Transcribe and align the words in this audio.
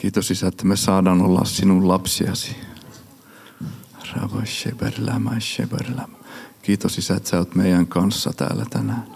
Kiitos 0.00 0.30
Isä, 0.30 0.46
että 0.46 0.64
me 0.64 0.76
saadaan 0.76 1.22
olla 1.22 1.44
sinun 1.44 1.88
lapsiasi. 1.88 2.56
Kiitos 6.62 6.98
Isä, 6.98 7.14
että 7.14 7.28
sä 7.28 7.38
oot 7.38 7.54
meidän 7.54 7.86
kanssa 7.86 8.32
täällä 8.36 8.64
tänään. 8.70 9.06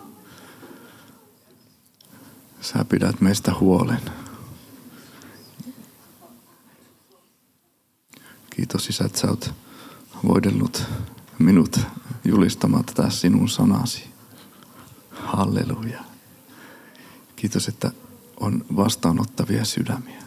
Sä 2.60 2.84
pidät 2.84 3.20
meistä 3.20 3.54
huolen. 3.60 4.00
Kiitos 8.50 8.88
Isä, 8.88 9.04
että 9.04 9.18
sä 9.18 9.28
oot 9.30 9.54
voidellut 10.28 10.82
minut 11.38 11.80
julistamaan 12.24 12.84
tätä 12.84 13.10
sinun 13.10 13.48
sanasi. 13.48 14.04
Halleluja. 15.10 16.04
Kiitos, 17.36 17.68
että 17.68 17.90
on 18.40 18.64
vastaanottavia 18.76 19.64
sydämiä. 19.64 20.23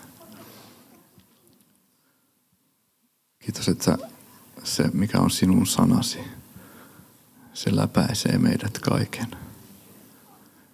Kiitos, 3.48 3.70
että 3.70 3.98
se, 4.64 4.90
mikä 4.94 5.20
on 5.20 5.32
sinun 5.32 5.68
sanasi, 5.68 6.20
se 7.54 7.76
läpäisee 7.76 8.38
meidät 8.38 8.80
kaiken. 8.80 9.28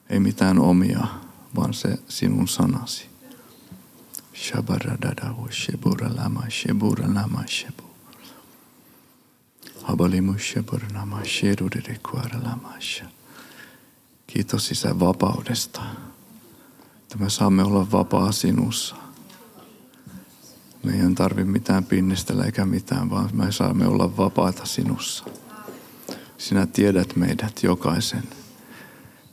Ei 0.09 0.19
mitään 0.19 0.59
omia, 0.59 1.07
vaan 1.55 1.73
se 1.73 1.97
sinun 2.09 2.47
sanasi. 2.47 3.05
Shabaradadahu 4.35 5.47
shebura 5.51 6.09
lama 6.15 6.43
shebura 6.49 7.13
lama 7.13 7.43
shebu. 7.47 7.83
Habalimu 9.83 10.37
shebura 10.39 10.87
lama 10.93 11.21
shedudere 11.25 11.99
kuara 12.11 12.43
lama 12.43 12.73
Kiitos 14.27 14.71
Isä 14.71 14.99
vapaudesta, 14.99 15.81
että 17.01 17.17
me 17.17 17.29
saamme 17.29 17.63
olla 17.63 17.91
vapaa 17.91 18.31
sinussa. 18.31 19.02
Me 20.83 20.91
ei 20.91 21.13
tarvi 21.15 21.43
mitään 21.43 21.85
pinnistellä 21.85 22.45
eikä 22.45 22.65
mitään, 22.65 23.09
vaan 23.09 23.29
me 23.33 23.51
saamme 23.51 23.87
olla 23.87 24.17
vapaita 24.17 24.65
sinussa. 24.65 25.25
Sinä 26.37 26.67
tiedät 26.67 27.15
meidät 27.15 27.63
jokaisen, 27.63 28.23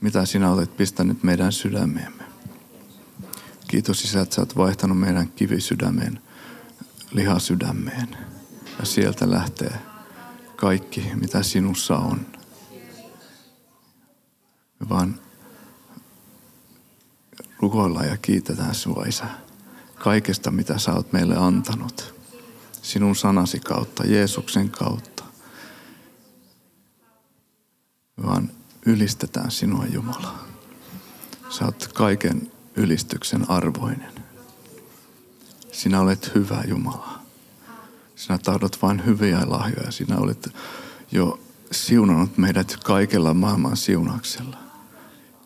mitä 0.01 0.25
sinä 0.25 0.51
olet 0.51 0.77
pistänyt 0.77 1.23
meidän 1.23 1.51
sydämeemme. 1.51 2.23
Kiitos 3.67 4.03
Isä, 4.03 4.21
että 4.21 4.35
sä 4.35 4.41
oot 4.41 4.57
vaihtanut 4.57 4.99
meidän 4.99 5.29
kivisydämeen 5.29 6.21
lihasydämeen. 7.11 8.17
Ja 8.79 8.85
sieltä 8.85 9.31
lähtee 9.31 9.73
kaikki, 10.55 11.11
mitä 11.15 11.43
sinussa 11.43 11.97
on. 11.97 12.25
Me 14.79 14.89
vaan 14.89 15.19
rukoillaan 17.59 18.07
ja 18.07 18.17
kiitetään 18.17 18.75
sinua, 18.75 19.05
Isä 19.07 19.25
kaikesta, 20.01 20.51
mitä 20.51 20.77
sä 20.77 20.93
oot 20.93 21.13
meille 21.13 21.35
antanut. 21.37 22.15
Sinun 22.81 23.15
sanasi 23.15 23.59
kautta, 23.59 24.03
Jeesuksen 24.05 24.69
kautta. 24.69 25.23
Vaan 28.23 28.51
ylistetään 28.85 29.51
sinua 29.51 29.85
Jumala. 29.85 30.45
Sä 31.49 31.65
oot 31.65 31.87
kaiken 31.93 32.51
ylistyksen 32.75 33.49
arvoinen. 33.49 34.13
Sinä 35.71 36.01
olet 36.01 36.35
hyvä 36.35 36.63
Jumala. 36.67 37.19
Sinä 38.15 38.37
tahdot 38.37 38.81
vain 38.81 39.05
hyviä 39.05 39.39
lahjoja. 39.45 39.91
Sinä 39.91 40.17
olet 40.17 40.55
jo 41.11 41.39
siunannut 41.71 42.37
meidät 42.37 42.77
kaikella 42.83 43.33
maailman 43.33 43.77
siunaksella. 43.77 44.57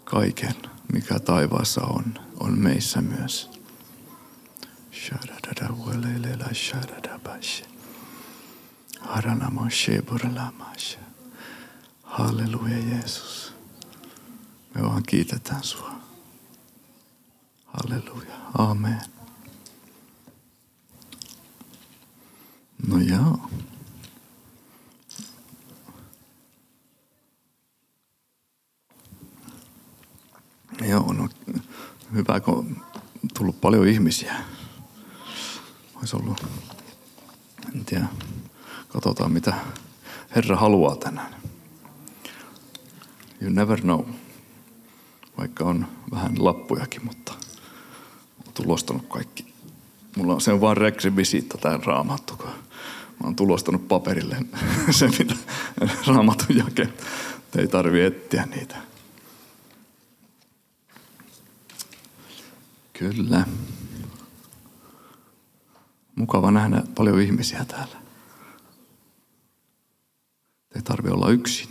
Kaiken, 0.03 0.55
mikä 0.93 1.19
taivaassa 1.19 1.81
on, 1.81 2.19
on 2.39 2.59
meissä 2.59 3.01
myös. 3.01 3.54
Halleluja 12.03 12.77
Jeesus. 12.77 13.53
Me 14.75 14.83
vaan 14.83 15.03
kiitetään 15.03 15.63
sua. 15.63 15.91
Halleluja. 17.65 18.35
Amen. 18.53 19.01
No 22.87 22.97
joo. 22.97 23.49
Joo, 30.89 31.13
no 31.13 31.29
hyvä, 32.13 32.39
kun 32.39 32.57
on 32.57 32.81
tullut 33.33 33.61
paljon 33.61 33.87
ihmisiä 33.87 34.54
olisi 36.05 36.15
ollut, 36.15 36.47
en 37.75 37.85
tiedä, 37.85 38.05
katsotaan 38.87 39.31
mitä 39.31 39.53
Herra 40.35 40.55
haluaa 40.55 40.95
tänään. 40.95 41.35
You 43.41 43.51
never 43.51 43.81
know. 43.81 44.01
Vaikka 45.37 45.63
on 45.63 45.87
vähän 46.11 46.45
lappujakin, 46.45 47.05
mutta 47.05 47.33
olen 48.43 48.53
tulostanut 48.53 49.05
kaikki. 49.09 49.53
Mulla 50.17 50.33
on, 50.33 50.41
se 50.41 50.53
on 50.53 50.61
vaan 50.61 50.77
rekvisita 50.77 51.57
tämä 51.57 51.79
raamattu, 51.85 52.37
kun 52.37 52.49
mä 52.49 53.23
oon 53.23 53.35
tulostanut 53.35 53.87
paperille 53.87 54.37
se, 54.91 55.07
mitä 55.07 55.35
raamatun 56.07 56.57
jakee. 56.57 56.93
Ei 57.57 57.67
tarvi 57.67 58.01
etsiä 58.01 58.45
niitä. 58.45 58.75
Kyllä. 62.93 63.45
Mukava 66.25 66.51
nähdä 66.51 66.83
paljon 66.95 67.21
ihmisiä 67.21 67.65
täällä. 67.65 67.97
Ei 70.75 70.81
tarvi 70.81 71.09
olla 71.09 71.29
yksin. 71.29 71.69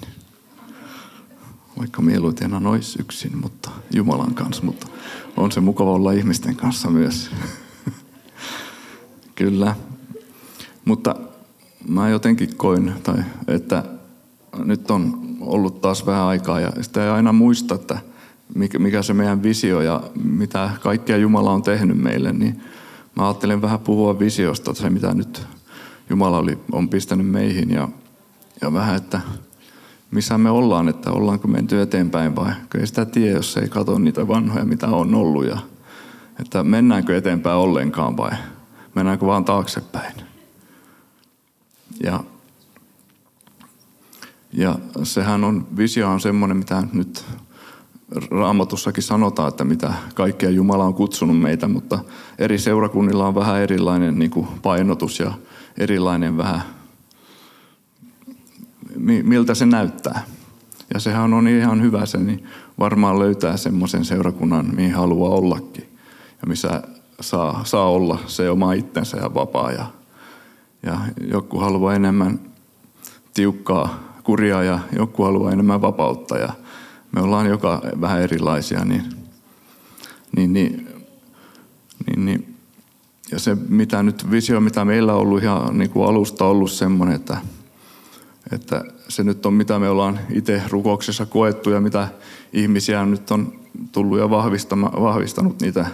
Vaikka 1.79 2.03
mieluiten 2.03 2.55
on 2.55 2.67
olisi 2.67 2.99
yksin, 3.01 3.39
mutta 3.39 3.71
Jumalan 3.95 4.35
kanssa, 4.35 4.63
mutta 4.63 4.87
on 5.37 5.53
se 5.53 5.61
mukava 5.61 5.93
olla 5.93 6.13
ihmisten 6.13 6.57
kanssa 6.57 6.91
myös. 6.91 7.31
Kyllä. 9.35 9.75
Mutta 10.85 11.17
mä 11.89 12.09
jotenkin 12.09 12.57
koin, 12.57 12.95
tai, 13.03 13.25
että 13.49 13.85
nyt 14.65 14.91
on 14.91 15.37
ollut 15.41 15.81
taas 15.81 16.07
vähän 16.07 16.25
aikaa 16.25 16.61
ja 16.61 16.73
sitä 16.81 17.05
ei 17.05 17.11
aina 17.11 17.33
muista, 17.33 17.75
että 17.75 17.99
mikä 18.79 19.03
se 19.03 19.15
meidän 19.15 19.43
visio 19.43 19.81
ja 19.81 20.03
mitä 20.25 20.71
kaikkea 20.81 21.17
Jumala 21.17 21.53
on 21.53 21.63
tehnyt 21.63 21.99
meille, 21.99 22.33
niin 22.33 22.61
mä 23.15 23.27
ajattelen 23.27 23.63
vähän 23.63 23.81
puhua 23.81 24.19
visiosta, 24.19 24.75
se 24.75 24.91
mitä 24.91 25.15
nyt 25.15 25.47
Jumala 26.11 26.39
oli, 26.39 26.59
on 26.73 26.89
pistänyt 26.89 27.27
meihin 27.27 27.71
ja, 27.71 27.89
ja 28.61 28.73
vähän, 28.73 28.97
että 28.97 29.21
missä 30.11 30.39
me 30.39 30.51
ollaan, 30.51 30.89
että 30.89 31.11
ollaanko 31.11 31.49
menty 31.49 31.81
eteenpäin 31.81 32.37
vai 32.37 32.53
ei 32.79 32.87
sitä 32.87 33.05
tiedä, 33.05 33.37
jos 33.37 33.57
ei 33.57 33.69
katso 33.69 33.99
niitä 33.99 34.29
vanhoja, 34.29 34.65
mitä 34.65 34.89
on 34.89 35.15
ollut 35.15 35.47
ja 35.47 35.59
että 36.41 36.63
mennäänkö 36.63 37.17
eteenpäin 37.17 37.57
ollenkaan 37.57 38.17
vai 38.17 38.31
mennäänkö 38.95 39.27
vaan 39.27 39.45
taaksepäin. 39.45 40.15
Ja, 42.03 42.25
ja 44.53 44.79
sehän 45.03 45.45
on, 45.45 45.67
visio 45.77 46.09
on 46.11 46.21
semmoinen, 46.21 46.57
mitä 46.57 46.83
nyt 46.93 47.25
raamatussakin 48.31 49.03
sanotaan, 49.03 49.49
että 49.49 49.65
mitä 49.65 49.95
kaikkea 50.15 50.51
Jumala 50.51 50.85
on 50.85 50.95
kutsunut 50.95 51.41
meitä, 51.41 51.69
mutta 51.69 51.99
eri 52.39 52.59
seurakunnilla 52.59 53.27
on 53.27 53.35
vähän 53.35 53.61
erilainen 53.61 54.19
niin 54.19 54.31
kuin 54.31 54.47
painotus 54.63 55.19
ja 55.19 55.33
erilainen 55.79 56.37
vähän, 56.37 56.63
miltä 59.23 59.55
se 59.55 59.67
näyttää. 59.67 60.25
Ja 60.95 61.01
sehän 61.01 61.35
on 61.35 61.49
ihan 61.49 61.83
hyvä 61.83 62.07
se, 62.07 62.19
niin 62.19 62.45
varmaan 62.79 63.19
löytää 63.19 63.57
semmoisen 63.57 64.05
seurakunnan, 64.05 64.75
mihin 64.75 64.95
haluaa 64.95 65.31
ollakin. 65.31 65.85
Ja 66.43 66.49
missä 66.49 66.83
saa, 67.21 67.61
saa 67.65 67.91
olla 67.91 68.19
se 68.27 68.51
oma 68.51 68.73
itsensä 68.73 69.17
ja 69.17 69.35
vapaa. 69.35 69.73
Ja, 69.73 69.87
ja 70.83 70.99
joku 71.31 71.59
haluaa 71.59 71.95
enemmän 71.95 72.41
tiukkaa 73.35 73.99
kuria 74.25 74.63
ja 74.63 74.79
joku 74.97 75.23
haluaa 75.23 75.53
enemmän 75.53 75.83
vapautta. 75.83 76.39
Ja 76.39 76.53
me 77.15 77.21
ollaan 77.21 77.47
joka 77.47 77.83
vähän 78.01 78.23
erilaisia, 78.23 78.85
niin, 78.85 79.03
niin, 80.37 80.53
niin, 80.53 80.89
niin, 82.07 82.25
niin 82.25 82.55
ja 83.31 83.39
se 83.39 83.57
mitä 83.69 84.03
nyt 84.03 84.31
visio, 84.31 84.61
mitä 84.61 84.85
meillä 84.85 85.15
on 85.15 85.21
ollut 85.21 85.43
ihan 85.43 85.79
niin 85.79 85.91
kuin 85.91 86.09
alusta 86.09 86.45
ollut 86.45 86.71
semmoinen, 86.71 87.17
että, 87.17 87.37
että 88.53 88.85
se 89.09 89.25
nyt 89.25 89.47
on 89.47 89.55
mitä 89.55 89.79
me 89.79 89.89
ollaan 89.89 90.21
itse 90.31 90.63
rukouksessa 90.71 91.27
koettu 91.27 91.71
ja 91.71 91.81
mitä 91.81 92.09
ihmisiä 92.53 93.07
nyt 93.07 93.31
on 93.31 93.53
tullut 93.93 94.19
ja 94.19 94.31
vahvistanut 94.31 95.61
niitä 95.61 95.87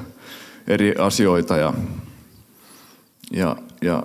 eri 0.66 0.94
asioita 0.98 1.56
ja, 1.56 1.74
ja, 3.32 3.56
ja 3.82 4.02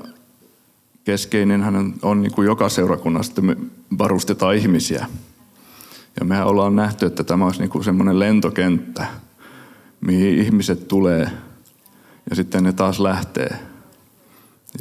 keskeinen 1.04 1.64
on, 1.64 1.94
on 2.02 2.22
niin 2.22 2.32
kuin 2.32 2.46
joka 2.46 2.70
seurakunnassa, 2.70 3.32
että 3.32 3.42
me 3.42 3.56
varustetaan 3.98 4.56
ihmisiä. 4.56 5.08
Ja 6.20 6.26
me 6.26 6.44
ollaan 6.44 6.76
nähty, 6.76 7.06
että 7.06 7.24
tämä 7.24 7.46
olisi 7.46 7.60
niin 7.60 7.84
semmoinen 7.84 8.20
lentokenttä, 8.20 9.08
mihin 10.02 10.38
ihmiset 10.38 10.88
tulee 10.88 11.32
ja 12.30 12.36
sitten 12.36 12.64
ne 12.64 12.74
taas 12.74 13.00
lähtee. 13.00 13.60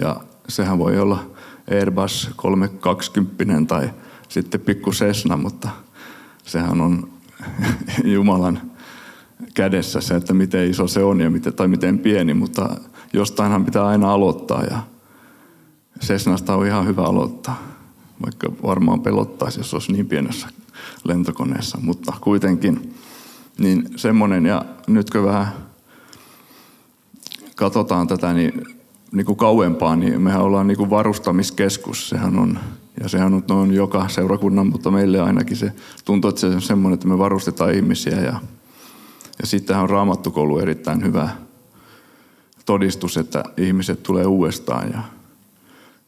Ja 0.00 0.16
sehän 0.48 0.78
voi 0.78 0.98
olla 0.98 1.30
Airbus 1.70 2.30
320 2.36 3.74
tai 3.74 3.90
sitten 4.28 4.60
pikku 4.60 4.90
Cessna, 4.90 5.36
mutta 5.36 5.68
sehän 6.44 6.80
on 6.80 7.08
Jumalan 8.14 8.70
kädessä 9.54 10.00
se, 10.00 10.14
että 10.14 10.34
miten 10.34 10.70
iso 10.70 10.88
se 10.88 11.02
on 11.02 11.20
ja 11.20 11.30
miten, 11.30 11.52
tai 11.52 11.68
miten 11.68 11.98
pieni, 11.98 12.34
mutta 12.34 12.76
jostainhan 13.12 13.64
pitää 13.64 13.86
aina 13.86 14.12
aloittaa 14.12 14.64
ja 14.64 14.78
Cessnasta 16.00 16.54
on 16.56 16.66
ihan 16.66 16.86
hyvä 16.86 17.02
aloittaa, 17.02 17.62
vaikka 18.24 18.52
varmaan 18.62 19.00
pelottaisi, 19.00 19.60
jos 19.60 19.74
olisi 19.74 19.92
niin 19.92 20.06
pienessä 20.06 20.48
lentokoneessa, 21.04 21.78
mutta 21.82 22.12
kuitenkin 22.20 22.94
niin 23.58 23.88
semmoinen 23.96 24.46
ja 24.46 24.64
nytkö 24.86 25.22
vähän 25.22 25.48
katsotaan 27.56 28.06
tätä 28.06 28.32
niin, 28.32 28.64
niin 29.12 29.26
kuin 29.26 29.36
kauempaa, 29.36 29.96
niin 29.96 30.22
mehän 30.22 30.42
ollaan 30.42 30.66
niin 30.66 30.78
kuin 30.78 30.90
varustamiskeskus, 30.90 32.08
sehän 32.08 32.38
on 32.38 32.58
ja 33.02 33.08
sehän 33.08 33.42
on 33.50 33.74
joka 33.74 34.08
seurakunnan, 34.08 34.66
mutta 34.66 34.90
meille 34.90 35.20
ainakin 35.20 35.56
se 35.56 35.72
tuntuu, 36.04 36.28
että 36.28 36.40
se 36.40 36.46
on 36.46 36.62
semmoinen, 36.62 36.94
että 36.94 37.08
me 37.08 37.18
varustetaan 37.18 37.74
ihmisiä. 37.74 38.20
Ja, 38.20 38.40
ja 39.40 39.46
sittenhän 39.46 39.82
on 39.82 39.90
raamattukoulu 39.90 40.58
erittäin 40.58 41.04
hyvä 41.04 41.28
todistus, 42.66 43.16
että 43.16 43.44
ihmiset 43.56 44.02
tulee 44.02 44.26
uudestaan. 44.26 44.90
Ja, 44.92 45.02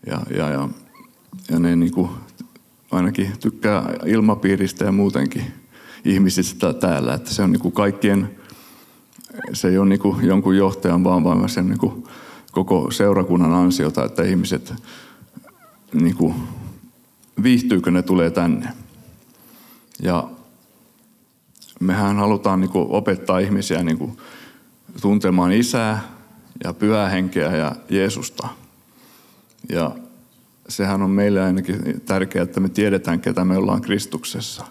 ja, 0.06 0.20
ja, 0.36 0.50
ja, 0.50 0.68
ja 1.50 1.58
ne 1.58 1.76
niin 1.76 1.92
kuin 1.92 2.10
ainakin 2.90 3.32
tykkää 3.40 3.94
ilmapiiristä 4.06 4.84
ja 4.84 4.92
muutenkin 4.92 5.44
ihmisistä 6.04 6.72
täällä. 6.72 7.14
Että 7.14 7.34
se 7.34 7.42
on 7.42 7.52
niin 7.52 7.60
kuin 7.60 7.72
kaikkien, 7.72 8.36
se 9.52 9.68
ei 9.68 9.78
ole 9.78 9.88
niin 9.88 10.00
kuin 10.00 10.26
jonkun 10.26 10.56
johtajan 10.56 11.04
vaan, 11.04 11.24
vaan 11.24 11.48
se 11.48 11.60
on 11.60 11.68
niin 11.68 11.78
kuin 11.78 12.04
koko 12.52 12.90
seurakunnan 12.90 13.54
ansiota, 13.54 14.04
että 14.04 14.22
ihmiset 14.22 14.74
niin 15.92 16.16
kuin 16.16 16.34
viihtyykö 17.42 17.90
ne 17.90 18.02
tulee 18.02 18.30
tänne. 18.30 18.68
Ja 20.02 20.28
mehän 21.80 22.16
halutaan 22.16 22.60
niin 22.60 22.70
kuin 22.70 22.86
opettaa 22.90 23.38
ihmisiä 23.38 23.82
niin 23.82 23.98
kuin 23.98 24.16
tuntemaan 25.00 25.52
isää 25.52 26.02
ja 26.64 26.74
pyhää 26.74 27.08
henkeä 27.08 27.56
ja 27.56 27.76
Jeesusta. 27.90 28.48
Ja 29.68 29.96
sehän 30.68 31.02
on 31.02 31.10
meille 31.10 31.42
ainakin 31.42 32.00
tärkeää, 32.00 32.42
että 32.42 32.60
me 32.60 32.68
tiedetään, 32.68 33.20
ketä 33.20 33.44
me 33.44 33.56
ollaan 33.56 33.80
Kristuksessa. 33.80 34.64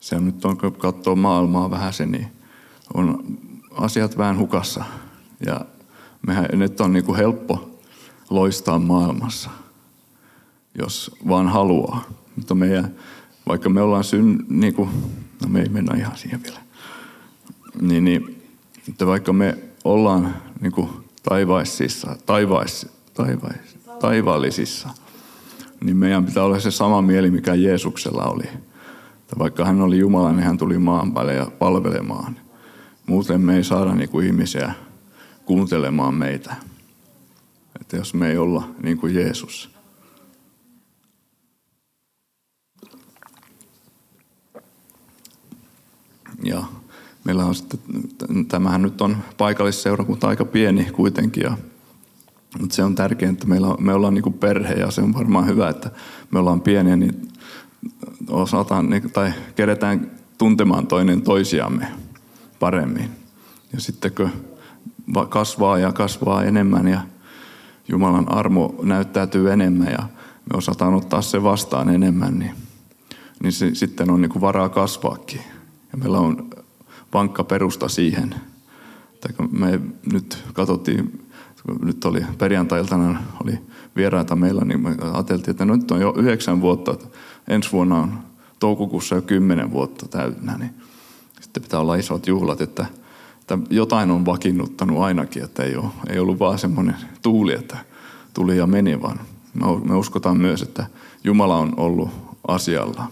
Se 0.00 0.16
on 0.16 0.26
nyt, 0.26 0.44
on, 0.44 0.58
kun 0.58 0.72
katsoo 0.72 1.16
maailmaa 1.16 1.70
vähän 1.70 1.92
se, 1.92 2.06
niin 2.06 2.26
on 2.94 3.24
asiat 3.70 4.18
vähän 4.18 4.38
hukassa. 4.38 4.84
Ja 5.46 5.60
mehän 6.26 6.48
nyt 6.52 6.80
on 6.80 6.92
niin 6.92 7.04
kuin 7.04 7.16
helppo 7.16 7.78
loistaa 8.30 8.78
maailmassa– 8.78 9.50
jos 10.78 11.10
vaan 11.28 11.48
haluaa. 11.48 12.04
Mutta 12.36 12.54
meidän, 12.54 12.94
vaikka 13.48 13.68
me 13.68 13.80
ollaan 13.80 14.04
syn, 14.04 14.38
niin 14.48 14.74
kuin, 14.74 14.90
no 15.42 15.48
me 15.48 15.60
ei 15.60 15.68
mennä 15.68 15.96
ihan 15.96 16.16
siihen 16.16 16.42
vielä, 16.42 16.58
niin, 17.80 18.04
niin 18.04 18.42
että 18.88 19.06
vaikka 19.06 19.32
me 19.32 19.58
ollaan 19.84 20.36
niin 20.60 20.72
kuin 20.72 20.88
taivaisissa, 21.22 22.16
taivais, 22.26 22.86
taivais, 23.14 23.76
taivaallisissa, 24.02 24.88
niin 25.84 25.96
meidän 25.96 26.24
pitää 26.24 26.44
olla 26.44 26.60
se 26.60 26.70
sama 26.70 27.02
mieli, 27.02 27.30
mikä 27.30 27.54
Jeesuksella 27.54 28.24
oli. 28.24 28.44
Että 29.20 29.38
vaikka 29.38 29.64
hän 29.64 29.80
oli 29.80 29.98
Jumala, 29.98 30.32
niin 30.32 30.44
hän 30.44 30.58
tuli 30.58 30.78
maan 30.78 31.14
päälle 31.14 31.34
ja 31.34 31.46
palvelemaan. 31.58 32.36
Muuten 33.06 33.40
me 33.40 33.56
ei 33.56 33.64
saada 33.64 33.94
niin 33.94 34.08
kuin 34.08 34.26
ihmisiä 34.26 34.72
kuuntelemaan 35.44 36.14
meitä. 36.14 36.54
Että 37.80 37.96
jos 37.96 38.14
me 38.14 38.30
ei 38.30 38.38
olla 38.38 38.68
niin 38.82 38.98
kuin 38.98 39.14
Jeesus. 39.14 39.70
Ja 46.42 46.62
meillä 47.24 47.44
on 47.44 47.54
sitten, 47.54 47.78
tämähän 48.48 48.82
nyt 48.82 49.00
on 49.00 49.16
paikallisseurakunta 49.38 50.28
aika 50.28 50.44
pieni 50.44 50.84
kuitenkin, 50.84 51.42
ja, 51.42 51.56
mutta 52.60 52.74
se 52.74 52.84
on 52.84 52.94
tärkeää, 52.94 53.32
että 53.32 53.46
meillä 53.46 53.66
on, 53.66 53.76
me 53.80 53.94
ollaan 53.94 54.14
niin 54.14 54.32
perhe 54.32 54.74
ja 54.74 54.90
se 54.90 55.00
on 55.00 55.14
varmaan 55.14 55.46
hyvä, 55.46 55.68
että 55.68 55.90
me 56.30 56.38
ollaan 56.38 56.60
pieniä, 56.60 56.96
niin 56.96 57.28
osataan 58.28 58.90
niin, 58.90 59.10
tai 59.10 59.32
keretään 59.56 60.10
tuntemaan 60.38 60.86
toinen 60.86 61.22
toisiamme 61.22 61.86
paremmin. 62.58 63.10
Ja 63.72 63.80
sitten 63.80 64.12
kun 64.12 64.30
kasvaa 65.28 65.78
ja 65.78 65.92
kasvaa 65.92 66.44
enemmän 66.44 66.88
ja 66.88 67.00
Jumalan 67.88 68.32
armo 68.32 68.74
näyttäytyy 68.82 69.52
enemmän 69.52 69.92
ja 69.92 70.02
me 70.50 70.56
osataan 70.56 70.94
ottaa 70.94 71.22
se 71.22 71.42
vastaan 71.42 71.88
enemmän, 71.88 72.38
niin, 72.38 72.54
niin 73.42 73.52
se, 73.52 73.74
sitten 73.74 74.10
on 74.10 74.20
niin 74.20 74.40
varaa 74.40 74.68
kasvaakin. 74.68 75.40
Ja 75.92 75.98
meillä 75.98 76.18
on 76.18 76.50
vankka 77.14 77.44
perusta 77.44 77.88
siihen. 77.88 78.34
me 79.50 79.80
nyt 80.12 80.44
katsottiin, 80.52 81.22
nyt 81.82 82.04
oli 82.04 82.26
perjantailtana 82.38 83.22
oli 83.44 83.58
vieraita 83.96 84.36
meillä, 84.36 84.64
niin 84.64 84.80
me 84.80 84.96
ajateltiin, 85.12 85.50
että 85.50 85.64
nyt 85.64 85.90
on 85.90 86.00
jo 86.00 86.14
yhdeksän 86.16 86.60
vuotta, 86.60 86.92
että 86.92 87.06
ensi 87.48 87.72
vuonna 87.72 87.98
on 87.98 88.18
toukokuussa 88.58 89.14
jo 89.14 89.22
kymmenen 89.22 89.72
vuotta 89.72 90.08
täynnä, 90.08 90.58
niin 90.58 90.74
sitten 91.40 91.62
pitää 91.62 91.80
olla 91.80 91.94
isot 91.94 92.26
juhlat, 92.26 92.60
että, 92.60 92.86
että 93.40 93.58
jotain 93.70 94.10
on 94.10 94.26
vakiinnuttanut 94.26 94.98
ainakin, 94.98 95.44
että 95.44 95.62
ei, 95.62 95.76
ole, 95.76 95.86
ei 96.10 96.18
ollut 96.18 96.38
vaan 96.38 96.58
semmoinen 96.58 96.96
tuuli, 97.22 97.52
että 97.52 97.76
tuli 98.34 98.56
ja 98.56 98.66
meni, 98.66 99.02
vaan 99.02 99.20
me 99.84 99.94
uskotaan 99.94 100.36
myös, 100.36 100.62
että 100.62 100.86
Jumala 101.24 101.58
on 101.58 101.74
ollut 101.76 102.10
asialla, 102.48 103.04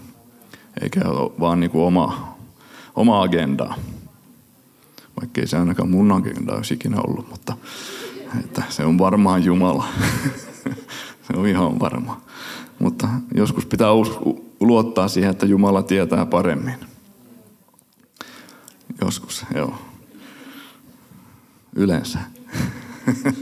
eikä 0.81 0.99
ole 1.05 1.31
vaan 1.39 1.59
niin 1.59 1.71
kuin 1.71 1.83
oma, 1.83 2.37
oma 2.95 3.21
agenda. 3.21 3.73
Vaikkei 5.21 5.47
se 5.47 5.57
ainakaan 5.57 5.89
mun 5.89 6.11
agenda 6.11 6.53
olisi 6.53 6.73
ikinä 6.73 6.97
ollut, 7.07 7.29
mutta 7.29 7.57
että 8.39 8.63
se 8.69 8.85
on 8.85 8.97
varmaan 8.97 9.43
Jumala. 9.43 9.85
se 11.27 11.33
on 11.35 11.47
ihan 11.47 11.79
varma. 11.79 12.21
Mutta 12.79 13.07
joskus 13.35 13.65
pitää 13.65 13.87
luottaa 14.59 15.07
siihen, 15.07 15.31
että 15.31 15.45
Jumala 15.45 15.83
tietää 15.83 16.25
paremmin. 16.25 16.75
Joskus, 19.01 19.45
joo. 19.55 19.75
Yleensä. 21.75 22.19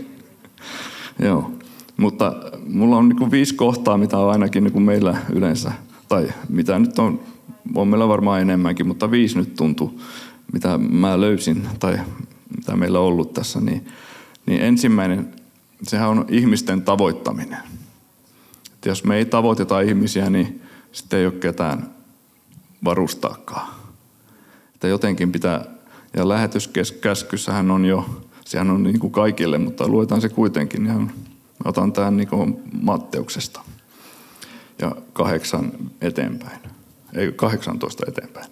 joo. 1.25 1.51
Mutta 1.97 2.35
mulla 2.67 2.97
on 2.97 3.09
niin 3.09 3.31
viisi 3.31 3.55
kohtaa, 3.55 3.97
mitä 3.97 4.17
on 4.17 4.31
ainakin 4.31 4.63
niin 4.63 4.81
meillä 4.81 5.17
yleensä, 5.29 5.71
tai 6.07 6.29
mitä 6.49 6.79
nyt 6.79 6.99
on 6.99 7.19
on 7.75 7.87
meillä 7.87 8.07
varmaan 8.07 8.41
enemmänkin, 8.41 8.87
mutta 8.87 9.11
viisi 9.11 9.37
nyt 9.37 9.55
tuntuu, 9.55 10.01
mitä 10.53 10.77
mä 10.77 11.21
löysin 11.21 11.67
tai 11.79 11.99
mitä 12.57 12.75
meillä 12.75 12.99
on 12.99 13.05
ollut 13.05 13.33
tässä. 13.33 13.59
Niin, 13.59 13.85
niin 14.45 14.61
ensimmäinen, 14.61 15.35
sehän 15.83 16.09
on 16.09 16.25
ihmisten 16.29 16.81
tavoittaminen. 16.81 17.59
Että 18.73 18.89
jos 18.89 19.03
me 19.03 19.17
ei 19.17 19.25
tavoiteta 19.25 19.81
ihmisiä, 19.81 20.29
niin 20.29 20.61
sitten 20.91 21.19
ei 21.19 21.25
ole 21.25 21.33
ketään 21.33 21.89
varustaakaan. 22.83 23.73
Että 24.73 24.87
jotenkin 24.87 25.31
pitää, 25.31 25.65
ja 26.17 26.29
lähetyskäskyssähän 26.29 27.71
on 27.71 27.85
jo, 27.85 28.23
sehän 28.45 28.69
on 28.69 28.83
niin 28.83 28.99
kuin 28.99 29.11
kaikille, 29.11 29.57
mutta 29.57 29.87
luetaan 29.87 30.21
se 30.21 30.29
kuitenkin. 30.29 30.85
Ja 30.85 30.93
otan 31.65 31.93
tämän 31.93 32.17
niin 32.17 32.27
kuin 32.27 32.61
Matteuksesta 32.81 33.61
ja 34.81 34.95
kahdeksan 35.13 35.71
eteenpäin 36.01 36.59
ei 37.13 37.31
18 37.31 38.03
eteenpäin. 38.07 38.51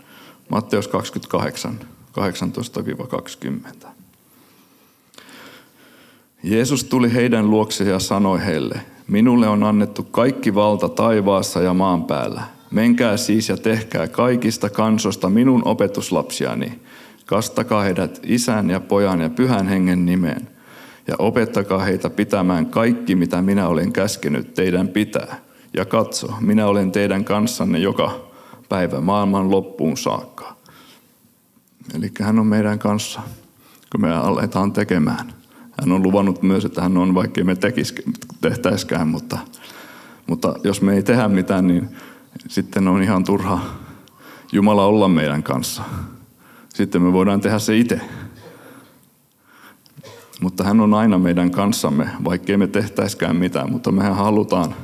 Matteus 0.50 0.88
28, 0.88 1.80
18-20. 3.84 3.88
Jeesus 6.44 6.84
tuli 6.84 7.14
heidän 7.14 7.50
luokse 7.50 7.84
ja 7.84 8.00
sanoi 8.00 8.46
heille, 8.46 8.82
minulle 9.08 9.48
on 9.48 9.64
annettu 9.64 10.04
kaikki 10.04 10.56
valta 10.56 10.90
taivaassa 10.90 11.62
ja 11.62 11.74
maan 11.74 12.04
päällä. 12.04 12.42
Menkää 12.72 13.18
siis 13.18 13.50
ja 13.50 13.58
tehkää 13.58 14.08
kaikista 14.08 14.70
kansosta 14.70 15.30
minun 15.30 15.62
opetuslapsiani. 15.66 16.80
Kastakaa 17.26 17.84
heidät 17.84 18.20
isän 18.24 18.70
ja 18.70 18.80
pojan 18.80 19.22
ja 19.22 19.30
pyhän 19.30 19.68
hengen 19.68 20.06
nimeen. 20.06 20.48
Ja 21.08 21.16
opettakaa 21.20 21.80
heitä 21.80 22.10
pitämään 22.10 22.66
kaikki, 22.66 23.16
mitä 23.16 23.42
minä 23.42 23.68
olen 23.68 23.94
käskenyt 23.94 24.54
teidän 24.54 24.88
pitää. 24.88 25.40
Ja 25.74 25.86
katso, 25.86 26.34
minä 26.40 26.68
olen 26.68 26.92
teidän 26.92 27.24
kanssanne 27.26 27.80
joka 27.80 28.20
päivä 28.70 29.02
maailman 29.02 29.52
loppuun 29.52 29.98
saakka. 29.98 30.56
Eli 31.96 32.12
hän 32.22 32.40
on 32.40 32.48
meidän 32.48 32.80
kanssa, 32.80 33.22
kun 33.92 34.02
me 34.02 34.16
aletaan 34.16 34.74
tekemään. 34.74 35.34
Hän 35.82 35.92
on 35.92 36.04
luvannut 36.04 36.42
myös, 36.44 36.66
että 36.66 36.82
hän 36.82 36.98
on, 36.98 37.16
vaikkei 37.16 37.44
me 37.44 37.56
tekis, 37.56 37.96
tehtäiskään, 38.42 39.08
mutta, 39.08 39.38
mutta 40.28 40.56
jos 40.64 40.82
me 40.82 40.94
ei 40.94 41.04
tehdä 41.04 41.28
mitään, 41.28 41.68
niin 41.68 41.90
sitten 42.48 42.88
on 42.88 43.04
ihan 43.04 43.24
turha 43.24 43.60
Jumala 44.52 44.86
olla 44.86 45.08
meidän 45.08 45.44
kanssa. 45.44 45.84
Sitten 46.74 47.02
me 47.02 47.14
voidaan 47.14 47.42
tehdä 47.42 47.60
se 47.60 47.78
itse. 47.78 48.02
Mutta 50.42 50.64
hän 50.64 50.80
on 50.82 50.94
aina 50.94 51.18
meidän 51.18 51.52
kanssamme, 51.52 52.10
vaikkei 52.24 52.58
me 52.58 52.68
tehtäiskään 52.68 53.36
mitään, 53.36 53.72
mutta 53.72 53.92
mehän 53.92 54.16
halutaan 54.16 54.76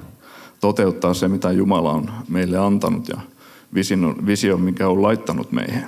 toteuttaa 0.60 1.14
se, 1.14 1.28
mitä 1.28 1.52
Jumala 1.52 1.92
on 1.92 2.12
meille 2.30 2.58
antanut 2.58 3.10
ja 3.10 3.22
visio, 4.26 4.58
mikä 4.58 4.88
on 4.88 5.02
laittanut 5.02 5.52
meihin. 5.52 5.84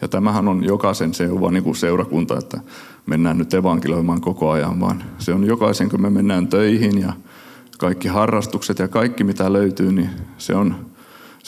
Ja 0.00 0.08
tämähän 0.08 0.48
on 0.48 0.64
jokaisen 0.64 1.14
seuva 1.14 1.50
niin 1.50 1.64
kuin 1.64 1.76
seurakunta, 1.76 2.38
että 2.38 2.60
mennään 3.06 3.38
nyt 3.38 3.54
evankelioimaan 3.54 4.20
koko 4.20 4.50
ajan, 4.50 4.80
vaan 4.80 5.04
se 5.18 5.34
on 5.34 5.44
jokaisen, 5.44 5.90
kun 5.90 6.02
me 6.02 6.10
mennään 6.10 6.48
töihin 6.48 7.00
ja 7.00 7.12
kaikki 7.78 8.08
harrastukset 8.08 8.78
ja 8.78 8.88
kaikki 8.88 9.24
mitä 9.24 9.52
löytyy, 9.52 9.92
niin 9.92 10.10
se 10.38 10.54
on 10.54 10.88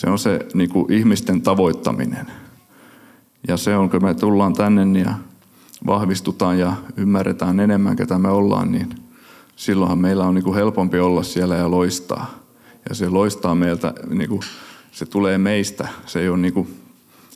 se, 0.00 0.10
on 0.10 0.18
se 0.18 0.38
niin 0.54 0.70
kuin 0.70 0.92
ihmisten 0.92 1.42
tavoittaminen. 1.42 2.26
Ja 3.48 3.56
se 3.56 3.76
on, 3.76 3.90
kun 3.90 4.02
me 4.02 4.14
tullaan 4.14 4.52
tänne 4.52 5.00
ja 5.00 5.14
vahvistutaan 5.86 6.58
ja 6.58 6.72
ymmärretään 6.96 7.60
enemmän, 7.60 7.96
ketä 7.96 8.18
me 8.18 8.28
ollaan, 8.28 8.72
niin 8.72 8.94
silloinhan 9.56 9.98
meillä 9.98 10.24
on 10.24 10.34
niin 10.34 10.44
kuin 10.44 10.54
helpompi 10.54 10.98
olla 10.98 11.22
siellä 11.22 11.56
ja 11.56 11.70
loistaa. 11.70 12.34
Ja 12.88 12.94
se 12.94 13.08
loistaa 13.08 13.54
meiltä, 13.54 13.94
niin 14.10 14.28
kuin, 14.28 14.40
se 14.92 15.06
tulee 15.06 15.38
meistä. 15.38 15.88
Se, 16.06 16.20
ei 16.20 16.28
ole 16.28 16.38
niin 16.38 16.54
kuin, 16.54 16.79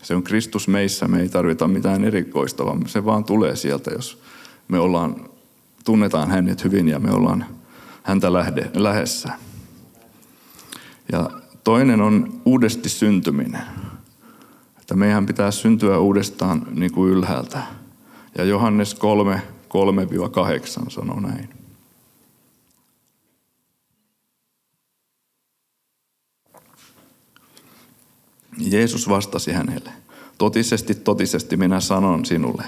se 0.05 0.15
on 0.15 0.23
Kristus 0.23 0.69
meissä, 0.69 1.09
me 1.09 1.21
ei 1.21 1.29
tarvita 1.29 1.69
mitään 1.69 2.05
erikoista, 2.05 2.67
vaan 2.67 2.89
se 2.89 3.05
vaan 3.05 3.25
tulee 3.25 3.57
sieltä, 3.57 3.91
jos 3.91 4.23
me 4.69 4.79
ollaan, 4.79 5.17
tunnetaan 5.85 6.31
hänet 6.31 6.65
hyvin 6.65 6.89
ja 6.89 6.99
me 6.99 7.11
ollaan 7.11 7.47
häntä 8.03 8.33
lähde, 8.33 8.71
lähessä. 8.75 9.33
Ja 11.13 11.31
toinen 11.65 12.01
on 12.01 12.41
uudesti 12.45 12.89
syntyminen. 12.89 13.63
Että 14.81 14.95
meidän 14.95 15.27
pitää 15.27 15.51
syntyä 15.51 15.99
uudestaan 15.99 16.67
niin 16.71 16.93
kuin 16.93 17.13
ylhäältä. 17.13 17.63
Ja 18.39 18.45
Johannes 18.45 18.95
3, 18.95 19.43
3-8 20.87 20.91
sanoo 20.91 21.21
näin. 21.21 21.64
Jeesus 28.59 29.09
vastasi 29.09 29.53
hänelle, 29.53 29.91
totisesti, 30.39 30.95
totisesti 30.95 31.57
minä 31.57 31.81
sanon 31.81 32.25
sinulle, 32.25 32.65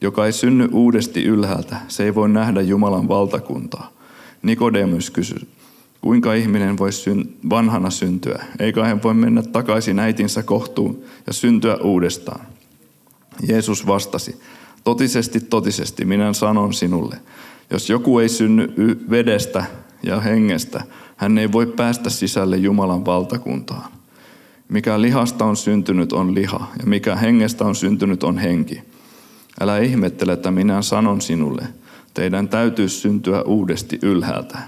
joka 0.00 0.26
ei 0.26 0.32
synny 0.32 0.68
uudesti 0.72 1.24
ylhäältä, 1.24 1.76
se 1.88 2.04
ei 2.04 2.14
voi 2.14 2.28
nähdä 2.28 2.60
Jumalan 2.60 3.08
valtakuntaa. 3.08 3.92
Nikodemus 4.42 5.10
kysyi, 5.10 5.48
kuinka 6.00 6.34
ihminen 6.34 6.78
voi 6.78 6.92
syn- 6.92 7.36
vanhana 7.50 7.90
syntyä? 7.90 8.44
Eikä 8.58 8.84
hän 8.84 9.02
voi 9.02 9.14
mennä 9.14 9.42
takaisin 9.42 9.98
äitinsä 9.98 10.42
kohtuun 10.42 11.02
ja 11.26 11.32
syntyä 11.32 11.76
uudestaan. 11.76 12.46
Jeesus 13.48 13.86
vastasi, 13.86 14.40
totisesti, 14.84 15.40
totisesti 15.40 16.04
minä 16.04 16.32
sanon 16.32 16.74
sinulle, 16.74 17.16
jos 17.70 17.90
joku 17.90 18.18
ei 18.18 18.28
synny 18.28 18.74
vedestä 19.10 19.64
ja 20.02 20.20
hengestä, 20.20 20.84
hän 21.16 21.38
ei 21.38 21.52
voi 21.52 21.66
päästä 21.66 22.10
sisälle 22.10 22.56
Jumalan 22.56 23.06
valtakuntaan. 23.06 23.99
Mikä 24.70 25.00
lihasta 25.00 25.44
on 25.44 25.56
syntynyt 25.56 26.12
on 26.12 26.34
liha, 26.34 26.66
ja 26.78 26.86
mikä 26.86 27.16
hengestä 27.16 27.64
on 27.64 27.74
syntynyt 27.74 28.22
on 28.22 28.38
henki. 28.38 28.82
Älä 29.60 29.78
ihmettele, 29.78 30.32
että 30.32 30.50
minä 30.50 30.82
sanon 30.82 31.20
sinulle, 31.20 31.66
teidän 32.14 32.48
täytyy 32.48 32.88
syntyä 32.88 33.42
uudesti 33.42 33.98
ylhäältä. 34.02 34.58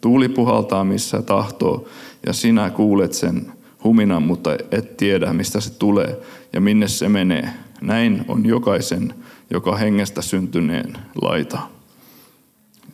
Tuuli 0.00 0.28
puhaltaa 0.28 0.84
missä 0.84 1.22
tahtoo, 1.22 1.88
ja 2.26 2.32
sinä 2.32 2.70
kuulet 2.70 3.12
sen 3.12 3.52
huminan, 3.84 4.22
mutta 4.22 4.50
et 4.70 4.96
tiedä, 4.96 5.32
mistä 5.32 5.60
se 5.60 5.72
tulee 5.78 6.20
ja 6.52 6.60
minne 6.60 6.88
se 6.88 7.08
menee. 7.08 7.50
Näin 7.80 8.24
on 8.28 8.46
jokaisen, 8.46 9.14
joka 9.50 9.76
hengestä 9.76 10.22
syntyneen 10.22 10.98
laita. 11.22 11.58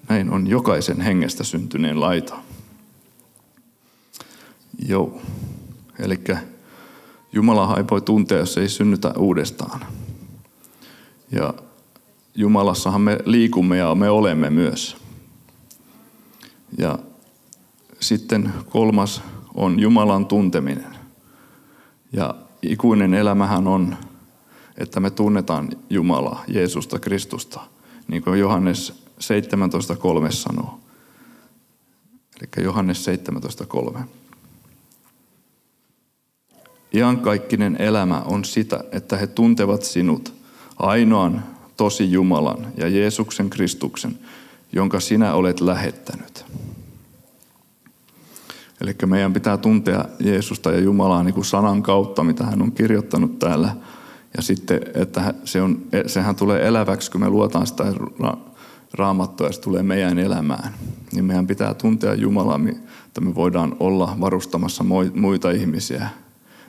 Näin 0.09 0.31
on 0.31 0.47
jokaisen 0.47 1.00
hengestä 1.00 1.45
syntyneen 1.45 2.00
laita. 2.00 2.37
Joo. 4.88 5.21
Eli 5.99 6.21
Jumala 7.33 7.76
ei 7.76 7.85
voi 7.90 8.00
tuntea, 8.00 8.38
jos 8.38 8.59
ei 8.59 8.69
synnytä 8.69 9.12
uudestaan. 9.17 9.81
Ja 11.31 11.55
Jumalassahan 12.35 13.00
me 13.00 13.19
liikumme 13.25 13.76
ja 13.76 13.95
me 13.95 14.11
olemme 14.11 14.50
myös. 14.50 14.97
Ja 16.78 16.99
sitten 18.00 18.52
kolmas 18.71 19.23
on 19.55 19.81
Jumalan 19.81 20.26
tunteminen. 20.26 20.97
Ja 22.12 22.35
ikuinen 22.62 23.14
elämähän 23.14 23.67
on, 23.67 23.97
että 24.76 25.00
me 25.00 25.11
tunnetaan 25.11 25.69
Jumalaa, 25.90 26.45
Jeesusta, 26.49 26.99
Kristusta, 26.99 27.61
niin 28.09 28.23
kuin 28.23 28.40
Johannes 28.40 29.02
17.3 30.26 30.33
sanoo. 30.33 30.81
Eli 32.40 32.64
Johannes 32.64 33.07
17.3. 33.07 34.00
Iankaikkinen 36.95 37.76
elämä 37.78 38.21
on 38.21 38.45
sitä, 38.45 38.85
että 38.92 39.16
he 39.16 39.26
tuntevat 39.26 39.83
sinut, 39.83 40.35
ainoan 40.76 41.45
tosi 41.76 42.12
Jumalan 42.12 42.66
ja 42.76 42.88
Jeesuksen 42.88 43.50
Kristuksen, 43.50 44.18
jonka 44.73 45.00
sinä 45.00 45.35
olet 45.35 45.61
lähettänyt. 45.61 46.45
Eli 48.80 48.95
meidän 49.07 49.33
pitää 49.33 49.57
tuntea 49.57 50.04
Jeesusta 50.21 50.73
ja 50.73 50.80
Jumalaa 50.80 51.23
niin 51.23 51.35
kuin 51.35 51.45
sanan 51.45 51.83
kautta, 51.83 52.25
mitä 52.25 52.45
hän 52.45 52.62
on 52.62 52.73
kirjoittanut 52.73 53.38
täällä. 53.38 53.76
Ja 54.37 54.42
sitten, 54.42 54.80
että 54.95 55.35
se 55.45 55.62
on, 55.62 55.83
sehän 56.07 56.37
tulee 56.37 56.66
eläväksi, 56.66 57.11
kun 57.11 57.21
me 57.21 57.28
luotaan 57.28 57.66
sitä 57.66 57.85
raamattua 58.92 59.47
ja 59.47 59.52
se 59.52 59.61
tulee 59.61 59.83
meidän 59.83 60.18
elämään. 60.18 60.75
Niin 61.12 61.25
meidän 61.25 61.47
pitää 61.47 61.75
tuntea 61.75 62.14
Jumalaa, 62.14 62.61
että 63.07 63.21
me 63.21 63.35
voidaan 63.35 63.76
olla 63.80 64.16
varustamassa 64.21 64.85
muita 65.14 65.50
ihmisiä 65.50 66.09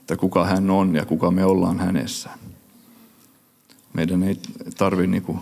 että 0.09 0.19
kuka 0.19 0.45
hän 0.45 0.69
on 0.69 0.95
ja 0.95 1.05
kuka 1.05 1.31
me 1.31 1.45
ollaan 1.45 1.79
hänessä. 1.79 2.29
Meidän 3.93 4.23
ei 4.23 4.39
tarvi 4.77 5.07
niinku 5.07 5.39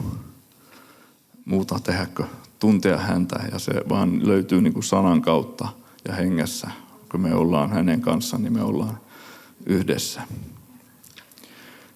muuta 1.45 1.79
tehdä 1.79 2.05
kuin 2.05 2.27
tuntea 2.59 2.97
häntä 2.97 3.39
ja 3.51 3.59
se 3.59 3.71
vaan 3.89 4.27
löytyy 4.27 4.61
niinku 4.61 4.81
sanan 4.81 5.21
kautta 5.21 5.67
ja 6.07 6.13
hengessä. 6.13 6.71
Kun 7.11 7.21
me 7.21 7.35
ollaan 7.35 7.69
hänen 7.69 8.01
kanssaan, 8.01 8.43
niin 8.43 8.53
me 8.53 8.61
ollaan 8.61 8.97
yhdessä. 9.65 10.21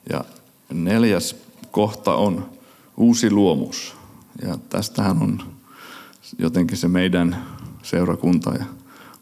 Ja 0.10 0.25
neljäs 0.74 1.36
kohta 1.72 2.16
on 2.16 2.50
uusi 2.98 3.32
luomus. 3.32 3.96
Ja 4.42 4.58
tästähän 4.70 5.22
on 5.22 5.44
jotenkin 6.40 6.78
se 6.78 6.88
meidän 6.88 7.46
seurakunta 7.84 8.54
ja 8.56 8.66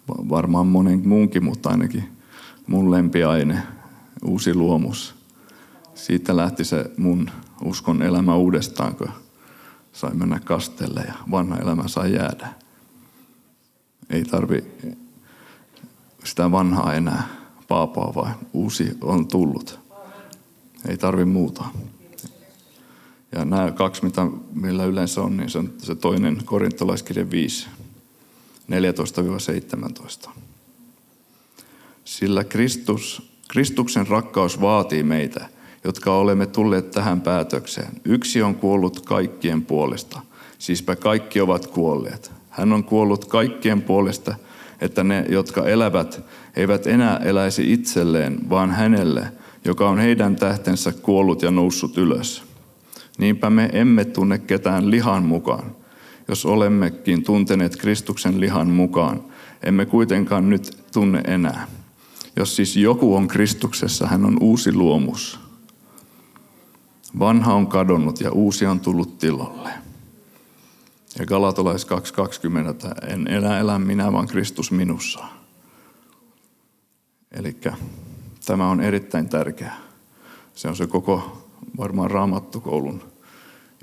varmaan 0.07 0.67
monen 0.67 1.07
muunkin, 1.07 1.43
mutta 1.43 1.69
ainakin 1.69 2.18
mun 2.69 2.91
lempiaine, 2.91 3.63
uusi 4.23 4.55
luomus. 4.55 5.15
Siitä 5.95 6.37
lähti 6.37 6.65
se 6.65 6.91
mun 6.97 7.31
uskon 7.63 8.01
elämä 8.01 8.35
uudestaan, 8.35 8.95
kun 8.95 9.09
sai 9.93 10.13
mennä 10.13 10.39
kastelle 10.39 11.01
ja 11.07 11.13
vanha 11.31 11.57
elämä 11.57 11.87
sai 11.87 12.13
jäädä. 12.13 12.53
Ei 14.09 14.23
tarvi 14.23 14.63
sitä 16.23 16.51
vanhaa 16.51 16.93
enää 16.93 17.27
paapaa, 17.67 18.15
vaan 18.15 18.35
uusi 18.53 18.97
on 19.01 19.27
tullut. 19.27 19.79
Ei 20.87 20.97
tarvi 20.97 21.25
muuta. 21.25 21.65
Ja 23.31 23.45
nämä 23.45 23.71
kaksi, 23.71 24.03
mitä, 24.03 24.27
millä 24.53 24.85
yleensä 24.85 25.21
on, 25.21 25.37
niin 25.37 25.49
se 25.49 25.57
on 25.57 25.73
se 25.77 25.95
toinen 25.95 26.41
korintolaiskirja 26.45 27.31
5, 27.31 27.67
14-17. 30.27 30.29
Sillä 32.09 32.43
Kristus, 32.43 33.31
Kristuksen 33.47 34.07
rakkaus 34.07 34.61
vaatii 34.61 35.03
meitä, 35.03 35.45
jotka 35.83 36.17
olemme 36.17 36.45
tulleet 36.45 36.91
tähän 36.91 37.21
päätökseen. 37.21 37.87
Yksi 38.05 38.41
on 38.41 38.55
kuollut 38.55 38.99
kaikkien 38.99 39.65
puolesta, 39.65 40.21
siispä 40.59 40.95
kaikki 40.95 41.41
ovat 41.41 41.67
kuolleet. 41.67 42.31
Hän 42.49 42.73
on 42.73 42.83
kuollut 42.83 43.25
kaikkien 43.25 43.81
puolesta, 43.81 44.35
että 44.81 45.03
ne, 45.03 45.25
jotka 45.29 45.67
elävät, 45.67 46.23
eivät 46.55 46.87
enää 46.87 47.17
eläisi 47.17 47.73
itselleen, 47.73 48.49
vaan 48.49 48.71
hänelle, 48.71 49.31
joka 49.65 49.89
on 49.89 49.99
heidän 49.99 50.35
tähtensä 50.35 50.91
kuollut 50.91 51.41
ja 51.41 51.51
noussut 51.51 51.97
ylös. 51.97 52.43
Niinpä 53.17 53.49
me 53.49 53.69
emme 53.73 54.05
tunne 54.05 54.37
ketään 54.37 54.91
lihan 54.91 55.23
mukaan. 55.23 55.75
Jos 56.27 56.45
olemmekin 56.45 57.23
tunteneet 57.23 57.75
Kristuksen 57.75 58.39
lihan 58.39 58.67
mukaan, 58.67 59.23
emme 59.63 59.85
kuitenkaan 59.85 60.49
nyt 60.49 60.77
tunne 60.93 61.21
enää. 61.27 61.78
Jos 62.35 62.55
siis 62.55 62.77
joku 62.77 63.15
on 63.15 63.27
Kristuksessa, 63.27 64.07
hän 64.07 64.25
on 64.25 64.37
uusi 64.41 64.73
luomus. 64.73 65.39
Vanha 67.19 67.53
on 67.53 67.67
kadonnut 67.67 68.21
ja 68.21 68.31
uusi 68.31 68.65
on 68.65 68.79
tullut 68.79 69.17
tilalle. 69.17 69.69
Ja 71.19 71.25
Galatolais 71.25 71.87
2.20, 71.87 73.11
en 73.13 73.27
elä, 73.27 73.59
elä 73.59 73.79
minä, 73.79 74.13
vaan 74.13 74.27
Kristus 74.27 74.71
minussa. 74.71 75.19
Eli 77.31 77.57
tämä 78.45 78.69
on 78.69 78.81
erittäin 78.81 79.29
tärkeää. 79.29 79.77
Se 80.55 80.67
on 80.67 80.75
se 80.75 80.87
koko 80.87 81.47
varmaan 81.77 82.11
raamattukoulun 82.11 83.03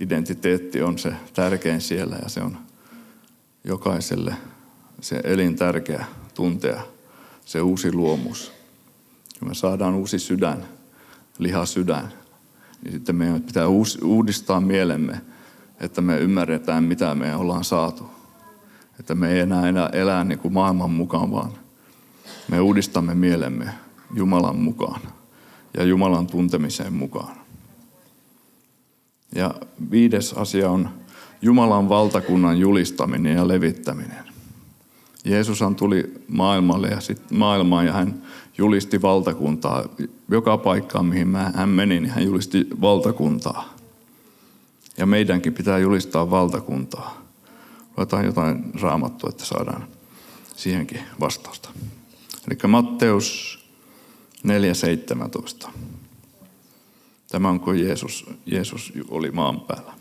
identiteetti 0.01 0.83
on 0.83 0.99
se 0.99 1.13
tärkein 1.35 1.81
siellä 1.81 2.17
ja 2.23 2.29
se 2.29 2.41
on 2.41 2.59
jokaiselle 3.65 4.35
se 5.01 5.21
elintärkeä 5.25 6.05
tuntea 6.35 6.83
se 7.47 7.61
uusi 7.61 7.93
luomus. 7.93 8.53
Kun 9.39 9.49
me 9.49 9.55
saadaan 9.55 9.95
uusi 9.95 10.19
sydän, 10.19 10.65
liha 11.39 11.67
sydän, 11.67 12.13
niin 12.85 12.93
sitten 12.93 13.17
meidän 13.17 13.43
pitää 13.43 13.67
uudistaa 14.03 14.61
mielemme, 14.61 15.21
että 15.81 16.01
me 16.01 16.19
ymmärretään, 16.19 16.85
mitä 16.85 17.15
me 17.15 17.37
ollaan 17.37 17.65
saatu. 17.65 18.11
Että 19.01 19.15
me 19.15 19.33
ei 19.33 19.41
enää 19.41 19.69
elää, 19.69 19.89
elää 19.93 20.25
niin 20.25 20.39
kuin 20.39 20.55
maailman 20.55 20.91
mukaan, 20.91 21.33
vaan 21.33 21.53
me 22.49 22.61
uudistamme 22.61 23.15
mielemme 23.15 23.71
Jumalan 24.15 24.57
mukaan 24.57 25.01
ja 25.75 25.85
Jumalan 25.85 26.27
tuntemiseen 26.27 26.93
mukaan. 26.93 27.37
Ja 29.35 29.55
viides 29.91 30.33
asia 30.33 30.71
on 30.71 30.91
Jumalan 31.43 31.89
valtakunnan 31.89 32.59
julistaminen 32.59 33.37
ja 33.37 33.49
levittäminen. 33.49 34.26
Jeesushan 35.27 35.77
tuli 35.77 36.15
maailmalle 36.29 36.89
ja 36.89 37.01
sit 37.01 37.31
maailmaan 37.31 37.87
ja 37.87 37.93
hän 37.93 38.23
julisti 38.59 39.03
valtakuntaa. 39.03 39.85
Joka 40.29 40.59
paikkaan, 40.59 41.07
mihin 41.07 41.37
hän 41.55 41.69
meni, 41.69 42.01
niin 42.01 42.11
hän 42.11 42.25
julisti 42.25 42.67
valtakuntaa. 42.81 43.75
Ja 44.99 45.07
meidänkin 45.07 45.55
pitää 45.55 45.79
julistaa 45.79 46.31
valtakuntaa. 46.31 47.23
Luetaan 47.97 48.25
jotain 48.25 48.65
raamattua, 48.81 49.31
että 49.31 49.45
saadaan 49.45 49.89
siihenkin 50.57 51.01
vastausta. 51.21 51.69
Eli 52.47 52.59
Matteus 52.69 53.59
4.17. 55.65 55.71
Tämä 57.29 57.49
on 57.49 57.61
kun 57.61 57.81
Jeesus, 57.81 58.27
Jeesus 58.47 58.93
oli 59.09 59.31
maan 59.31 59.61
päällä. 59.61 59.93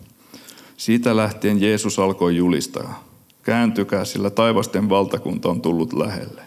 Siitä 0.77 1.15
lähtien 1.15 1.61
Jeesus 1.61 1.99
alkoi 1.99 2.35
julistaa. 2.35 3.14
Kääntykää, 3.45 4.05
sillä 4.05 4.29
taivasten 4.29 4.89
valtakunta 4.89 5.49
on 5.49 5.61
tullut 5.61 5.93
lähelle. 5.93 6.41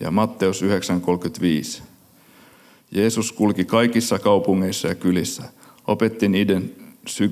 Ja 0.00 0.10
Matteus 0.10 0.62
9.35. 0.62 1.82
Jeesus 2.90 3.32
kulki 3.32 3.64
kaikissa 3.64 4.18
kaupungeissa 4.18 4.88
ja 4.88 4.94
kylissä, 4.94 5.42
opetti 5.86 6.28
niiden 6.28 6.72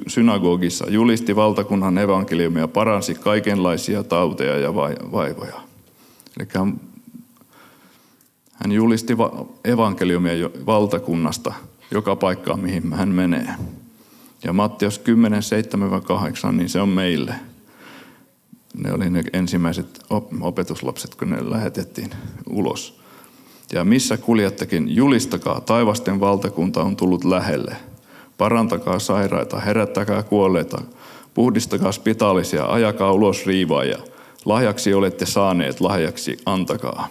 synagogissa, 0.06 0.90
julisti 0.90 1.36
valtakunnan 1.36 1.98
evankeliumia, 1.98 2.68
paransi 2.68 3.14
kaikenlaisia 3.14 4.02
tauteja 4.02 4.58
ja 4.58 4.74
vaivoja. 5.12 5.60
Eli 6.36 6.48
hän 8.54 8.72
julisti 8.72 9.14
evankeliumia 9.64 10.50
valtakunnasta 10.66 11.54
joka 11.90 12.16
paikkaan, 12.16 12.60
mihin 12.60 12.92
hän 12.92 13.08
menee. 13.08 13.48
Ja 14.44 14.52
Matteus 14.52 14.98
10, 14.98 15.42
7-8, 16.48 16.52
niin 16.52 16.68
se 16.68 16.80
on 16.80 16.88
meille. 16.88 17.34
Ne 18.78 18.92
oli 18.92 19.10
ne 19.10 19.22
ensimmäiset 19.32 19.86
opetuslapset, 20.40 21.14
kun 21.14 21.30
ne 21.30 21.50
lähetettiin 21.50 22.10
ulos. 22.50 23.00
Ja 23.72 23.84
missä 23.84 24.16
kuljettekin, 24.16 24.96
julistakaa, 24.96 25.60
taivasten 25.60 26.20
valtakunta 26.20 26.82
on 26.82 26.96
tullut 26.96 27.24
lähelle. 27.24 27.76
Parantakaa 28.38 28.98
sairaita, 28.98 29.60
herättäkää 29.60 30.22
kuolleita, 30.22 30.82
puhdistakaa 31.34 31.92
spitaalisia, 31.92 32.66
ajakaa 32.66 33.12
ulos 33.12 33.46
riivaaja. 33.46 33.98
Lahjaksi 34.44 34.94
olette 34.94 35.26
saaneet, 35.26 35.80
lahjaksi 35.80 36.36
antakaa. 36.46 37.08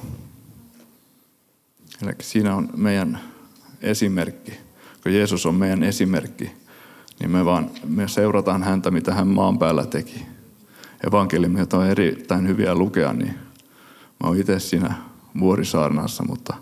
Eli 2.03 2.11
siinä 2.21 2.55
on 2.55 2.69
meidän 2.75 3.19
esimerkki. 3.81 4.51
Kun 5.03 5.13
Jeesus 5.13 5.45
on 5.45 5.55
meidän 5.55 5.83
esimerkki, 5.83 6.51
niin 7.19 7.31
me 7.31 7.45
vaan 7.45 7.69
me 7.85 8.07
seurataan 8.07 8.63
häntä, 8.63 8.91
mitä 8.91 9.13
hän 9.13 9.27
maan 9.27 9.59
päällä 9.59 9.85
teki. 9.85 10.32
Evankeliumit 11.07 11.73
on 11.73 11.87
erittäin 11.87 12.47
hyviä 12.47 12.75
lukea, 12.75 13.13
niin 13.13 13.33
mä 14.23 14.27
oon 14.27 14.37
itse 14.37 14.59
siinä 14.59 14.95
vuorisaarnassa, 15.39 16.23
mutta 16.23 16.53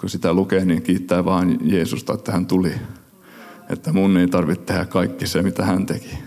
kun 0.00 0.10
sitä 0.10 0.32
lukee, 0.32 0.64
niin 0.64 0.82
kiittää 0.82 1.24
vaan 1.24 1.70
Jeesusta, 1.70 2.14
että 2.14 2.32
hän 2.32 2.46
tuli. 2.46 2.72
Että 3.70 3.92
mun 3.92 4.16
ei 4.16 4.28
tarvitse 4.28 4.64
tehdä 4.64 4.84
kaikki 4.84 5.26
se, 5.26 5.42
mitä 5.42 5.64
hän 5.64 5.86
teki. 5.86 6.18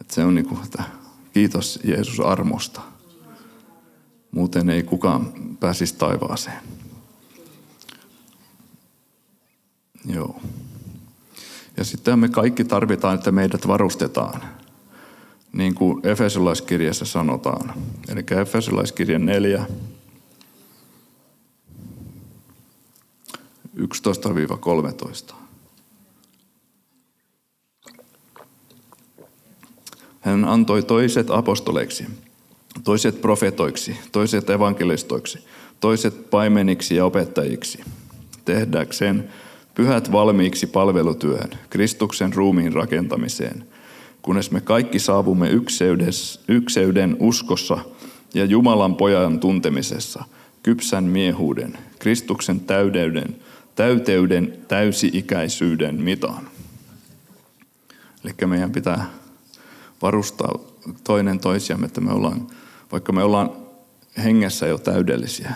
Että 0.00 0.14
se 0.14 0.24
on 0.24 0.34
niin 0.34 0.46
kuin, 0.46 0.64
että 0.64 0.82
kiitos 1.32 1.80
Jeesus 1.84 2.20
armosta. 2.20 2.80
Muuten 4.30 4.70
ei 4.70 4.82
kukaan 4.82 5.32
pääsisi 5.60 5.96
taivaaseen. 5.96 6.62
Joo. 10.04 10.40
Ja 11.76 11.84
sitten 11.84 12.18
me 12.18 12.28
kaikki 12.28 12.64
tarvitaan, 12.64 13.14
että 13.14 13.32
meidät 13.32 13.68
varustetaan. 13.68 14.59
Niin 15.52 15.74
kuin 15.74 16.06
Efesolaiskirjassa 16.06 17.04
sanotaan. 17.04 17.74
Eli 18.08 18.24
Efesolaiskirja 18.40 19.18
4, 19.18 19.66
11-13. 23.80 25.34
Hän 30.20 30.44
antoi 30.44 30.82
toiset 30.82 31.30
apostoleiksi, 31.30 32.06
toiset 32.84 33.20
profetoiksi, 33.20 33.96
toiset 34.12 34.50
evankelistoiksi, 34.50 35.38
toiset 35.80 36.30
paimeniksi 36.30 36.96
ja 36.96 37.04
opettajiksi, 37.04 37.80
tehdäkseen 38.44 39.28
pyhät 39.74 40.12
valmiiksi 40.12 40.66
palvelutyöhön, 40.66 41.50
Kristuksen 41.70 42.32
ruumiin 42.32 42.72
rakentamiseen, 42.72 43.66
kunnes 44.22 44.50
me 44.50 44.60
kaikki 44.60 44.98
saavumme 44.98 45.50
ykseyden 46.48 47.16
uskossa 47.20 47.78
ja 48.34 48.44
Jumalan 48.44 48.96
pojan 48.96 49.40
tuntemisessa, 49.40 50.24
kypsän 50.62 51.04
miehuuden, 51.04 51.78
Kristuksen 51.98 52.60
täydeyden, 52.60 53.36
täyteyden, 53.74 54.58
täysi-ikäisyyden 54.68 56.02
mitaan. 56.02 56.48
Eli 58.24 58.32
meidän 58.46 58.72
pitää 58.72 59.10
varustaa 60.02 60.58
toinen 61.04 61.40
toisiamme, 61.40 61.86
että 61.86 62.00
me 62.00 62.12
ollaan, 62.12 62.46
vaikka 62.92 63.12
me 63.12 63.22
ollaan 63.22 63.50
hengessä 64.24 64.66
jo 64.66 64.78
täydellisiä, 64.78 65.54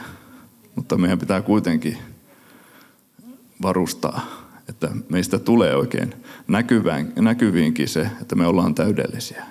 mutta 0.75 0.97
meidän 0.97 1.19
pitää 1.19 1.43
kuitenkin 1.43 1.99
varustaa, 3.63 4.44
että 4.69 4.91
meistä 5.09 5.39
tulee 5.39 5.77
oikein 5.77 6.15
näkyvään, 6.49 7.13
näkyviinkin 7.17 7.89
se, 7.89 8.11
että 8.21 8.37
me 8.37 8.47
ollaan 8.47 8.75
täydellisiä. 8.75 9.45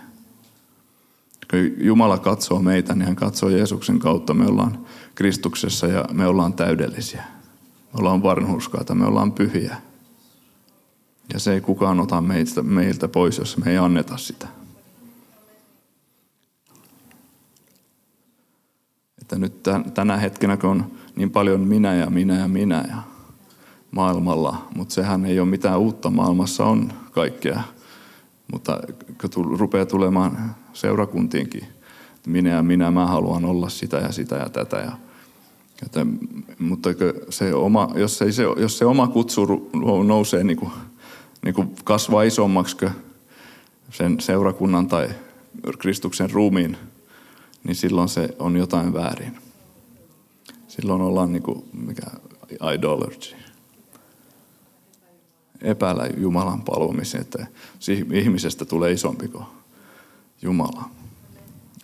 Kun 1.52 1.86
Jumala 1.86 2.18
katsoo 2.18 2.60
meitä, 2.60 2.96
niin 2.96 3.06
hän 3.06 3.16
katsoo 3.16 3.50
Jeesuksen 3.50 4.00
kautta. 4.00 4.34
Me 4.34 4.46
ollaan 4.46 4.86
Kristuksessa 5.16 5.88
ja 5.88 6.06
me 6.12 6.28
ollaan 6.28 6.54
täydellisiä. 6.54 7.24
Me 7.94 8.00
ollaan 8.00 8.24
varnhuskaita, 8.24 8.96
me 8.96 9.06
ollaan 9.06 9.32
pyhiä. 9.32 9.78
Ja 11.34 11.40
se 11.40 11.54
ei 11.54 11.62
kukaan 11.62 12.00
ota 12.00 12.22
meiltä, 12.22 12.64
meiltä 12.64 13.08
pois, 13.08 13.38
jos 13.38 13.58
me 13.58 13.72
ei 13.72 13.78
anneta 13.78 14.18
sitä. 14.18 14.48
Että 19.22 19.38
nyt 19.38 19.64
tänä 19.94 20.18
hetkenä, 20.18 20.58
kun 20.58 20.70
on 20.70 20.92
niin 21.16 21.32
paljon 21.32 21.60
minä 21.60 21.94
ja 21.96 22.10
minä 22.10 22.40
ja 22.40 22.48
minä 22.48 22.86
ja 22.90 23.13
maailmalla, 23.94 24.68
mutta 24.76 24.94
sehän 24.94 25.26
ei 25.26 25.40
ole 25.40 25.50
mitään 25.50 25.80
uutta. 25.80 26.10
Maailmassa 26.10 26.66
on 26.66 26.94
kaikkea, 27.12 27.62
mutta 28.52 28.80
kun 29.22 29.60
rupeaa 29.60 29.86
tulemaan 29.86 30.56
seurakuntiinkin, 30.74 31.64
että 32.16 32.30
minä 32.30 32.50
ja 32.50 32.64
minä, 32.64 32.92
mä 32.92 33.06
haluan 33.06 33.46
olla 33.46 33.70
sitä 33.70 33.98
ja 33.98 34.12
sitä 34.12 34.36
ja 34.36 34.50
tätä. 34.50 34.78
Ja, 34.78 34.92
että, 35.86 36.06
mutta 36.60 36.90
se 37.30 37.54
oma, 37.54 37.90
jos, 37.96 38.22
ei 38.22 38.32
se, 38.32 38.44
jos 38.44 38.78
se 38.78 38.86
oma 38.86 39.08
kutsu 39.08 39.70
nousee 40.04 40.44
niin 40.44 40.58
kuin, 40.58 40.72
niin 41.46 41.56
kuin 41.56 41.76
kasvaa 41.84 42.24
isommaksi 42.24 42.78
sen 43.92 44.20
seurakunnan 44.20 44.88
tai 44.88 45.10
Kristuksen 45.80 46.32
ruumiin, 46.32 46.78
niin 47.64 47.76
silloin 47.76 48.10
se 48.10 48.30
on 48.40 48.58
jotain 48.58 48.94
väärin. 48.94 49.38
Silloin 50.68 51.02
ollaan 51.02 51.32
niin 51.32 51.44
kuin, 51.44 51.66
mikä 51.74 52.06
idolatry 52.76 53.43
epäillä 55.64 56.10
Jumalan 56.18 56.62
palvomisen, 56.62 57.22
että 57.22 57.48
ihmisestä 58.14 58.66
tulee 58.66 58.92
isompi 58.92 59.28
kuin 59.28 59.46
Jumala. 60.42 60.90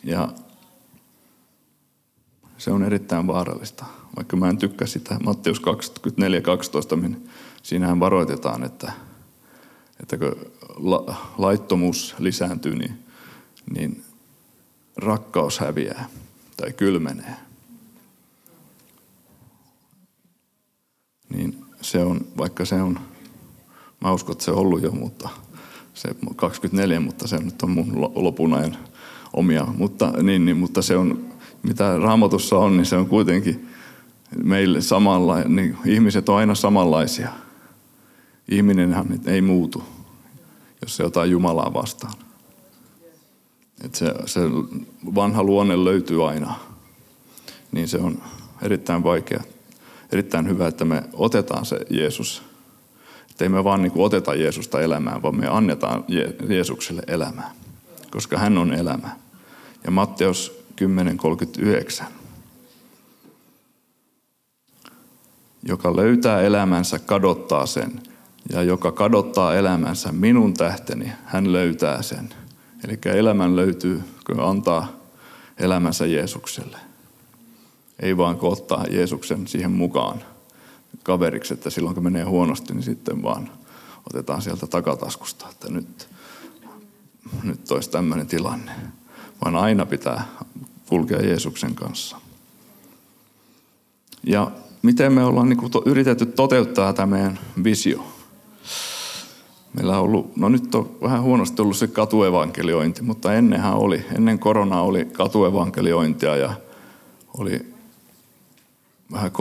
Ja 0.04 0.30
se 2.58 2.72
on 2.72 2.84
erittäin 2.84 3.28
vaarallista. 3.28 3.86
Vaikka 4.15 4.38
mä 4.38 4.50
en 4.50 4.58
tykkää 4.58 4.88
sitä 4.88 5.18
Matteus 5.24 5.62
24.12, 5.62 7.02
niin 7.02 7.30
siinähän 7.63 8.00
varoitetaan, 8.00 8.63
että, 8.63 8.92
että 10.00 10.18
kun 10.18 10.36
la, 10.76 11.15
laittomuus 11.38 12.15
lisääntyy, 12.20 12.76
niin, 12.76 13.04
niin 13.74 14.04
rakkaus 14.98 15.60
häviää 15.60 16.10
tai 16.58 16.74
kylmenee. 16.74 17.36
Niin 21.30 21.65
se 21.82 22.04
on, 22.04 22.28
vaikka 22.38 22.65
se 22.65 22.82
on 22.82 23.00
Mä 24.01 24.12
uskon, 24.12 24.31
että 24.31 24.43
se 24.43 24.51
on 24.51 24.57
ollut 24.57 24.83
jo, 24.83 24.91
mutta 24.91 25.29
se 25.93 26.09
24, 26.35 26.99
mutta 26.99 27.27
se 27.27 27.38
nyt 27.38 27.62
on 27.62 27.69
mun 27.69 28.12
lopun 28.15 28.53
ajan 28.53 28.77
omia. 29.33 29.65
Mutta, 29.77 30.13
niin, 30.23 30.45
niin, 30.45 30.57
mutta 30.57 30.81
se 30.81 30.97
on, 30.97 31.27
mitä 31.63 31.97
raamatussa 31.97 32.57
on, 32.57 32.77
niin 32.77 32.85
se 32.85 32.97
on 32.97 33.05
kuitenkin 33.05 33.69
meille 34.43 34.81
samalla, 34.81 35.39
niin 35.39 35.77
ihmiset 35.85 36.29
on 36.29 36.38
aina 36.38 36.55
samanlaisia. 36.55 37.29
Ihminenhän 38.51 39.19
ei 39.25 39.41
muutu, 39.41 39.83
jos 40.81 40.95
se 40.95 41.03
jotain 41.03 41.31
Jumalaa 41.31 41.73
vastaan. 41.73 42.13
Et 43.83 43.95
se, 43.95 44.13
se 44.25 44.41
vanha 45.15 45.43
luonne 45.43 45.83
löytyy 45.83 46.29
aina. 46.29 46.55
Niin 47.71 47.88
se 47.88 47.97
on 47.97 48.21
erittäin 48.62 49.03
vaikea. 49.03 49.43
Erittäin 50.12 50.47
hyvä, 50.47 50.67
että 50.67 50.85
me 50.85 51.03
otetaan 51.13 51.65
se 51.65 51.79
Jeesus. 51.89 52.48
Että 53.39 53.45
ei 53.45 53.49
me 53.49 53.63
vaan 53.63 53.82
niin 53.82 53.91
oteta 53.95 54.36
Jeesusta 54.36 54.82
elämään, 54.82 55.21
vaan 55.21 55.36
me 55.36 55.47
annetaan 55.47 56.06
Jeesukselle 56.49 57.02
elämää. 57.08 57.52
Koska 58.12 58.38
hän 58.38 58.58
on 58.58 58.73
elämä. 58.73 59.10
Ja 59.84 59.91
Matteus 59.91 60.63
10.39. 62.02 62.04
Joka 65.63 65.95
löytää 65.95 66.41
elämänsä, 66.41 66.99
kadottaa 66.99 67.65
sen. 67.65 68.02
Ja 68.49 68.63
joka 68.63 68.91
kadottaa 68.91 69.56
elämänsä 69.56 70.12
minun 70.12 70.54
tähteni, 70.54 71.12
hän 71.25 71.52
löytää 71.52 72.02
sen. 72.02 72.30
Eli 72.88 72.99
elämän 73.06 73.56
löytyy, 73.56 74.02
kun 74.25 74.39
antaa 74.39 74.88
elämänsä 75.58 76.06
Jeesukselle. 76.06 76.78
Ei 77.99 78.17
vaan 78.17 78.38
kun 78.38 78.52
ottaa 78.52 78.86
Jeesuksen 78.89 79.47
siihen 79.47 79.71
mukaan 79.71 80.21
kaveriksi, 81.04 81.54
että 81.54 81.69
silloin 81.69 81.95
kun 81.95 82.04
menee 82.04 82.23
huonosti, 82.23 82.73
niin 82.73 82.84
sitten 82.84 83.23
vaan 83.23 83.49
otetaan 84.10 84.41
sieltä 84.41 84.67
takataskusta, 84.67 85.49
että 85.52 85.71
nyt, 85.71 86.10
nyt 87.43 87.71
olisi 87.71 87.89
tämmöinen 87.89 88.28
tilanne. 88.28 88.71
Vaan 89.45 89.56
aina 89.56 89.86
pitää 89.86 90.23
kulkea 90.89 91.21
Jeesuksen 91.21 91.75
kanssa. 91.75 92.17
Ja 94.23 94.52
miten 94.82 95.13
me 95.13 95.23
ollaan 95.23 95.49
niin 95.49 95.60
yritetty 95.86 96.25
toteuttaa 96.25 96.93
tämä 96.93 97.15
meidän 97.15 97.39
visio? 97.63 98.06
Meillä 99.73 99.97
on 99.97 100.04
ollut, 100.04 100.38
no 100.38 100.49
nyt 100.49 100.75
on 100.75 100.97
vähän 101.02 101.21
huonosti 101.21 101.62
ollut 101.62 101.78
se 101.78 101.88
katuevankeliointi, 101.88 103.02
mutta 103.02 103.34
ennenhän 103.34 103.73
oli, 103.73 104.06
ennen 104.15 104.39
koronaa 104.39 104.82
oli 104.82 105.06
katuevankeliointia 105.06 106.36
ja 106.36 106.54
oli 107.38 107.68
vähän 109.12 109.32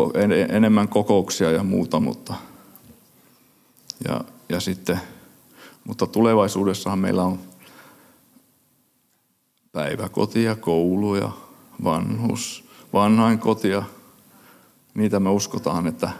enemmän 0.48 0.88
kokouksia 0.88 1.50
ja 1.50 1.62
muuta, 1.62 2.00
mutta, 2.00 2.34
ja, 4.08 4.20
ja 4.48 4.60
sitten, 4.60 5.00
mutta 5.84 6.06
tulevaisuudessahan 6.06 6.98
meillä 6.98 7.22
on 7.22 7.38
päiväkotia, 9.72 10.56
kouluja, 10.56 11.30
vanhus, 11.84 12.64
vanhainkotia. 12.92 13.82
Niitä 14.94 15.20
me 15.20 15.30
uskotaan, 15.30 15.86
että 15.86 16.10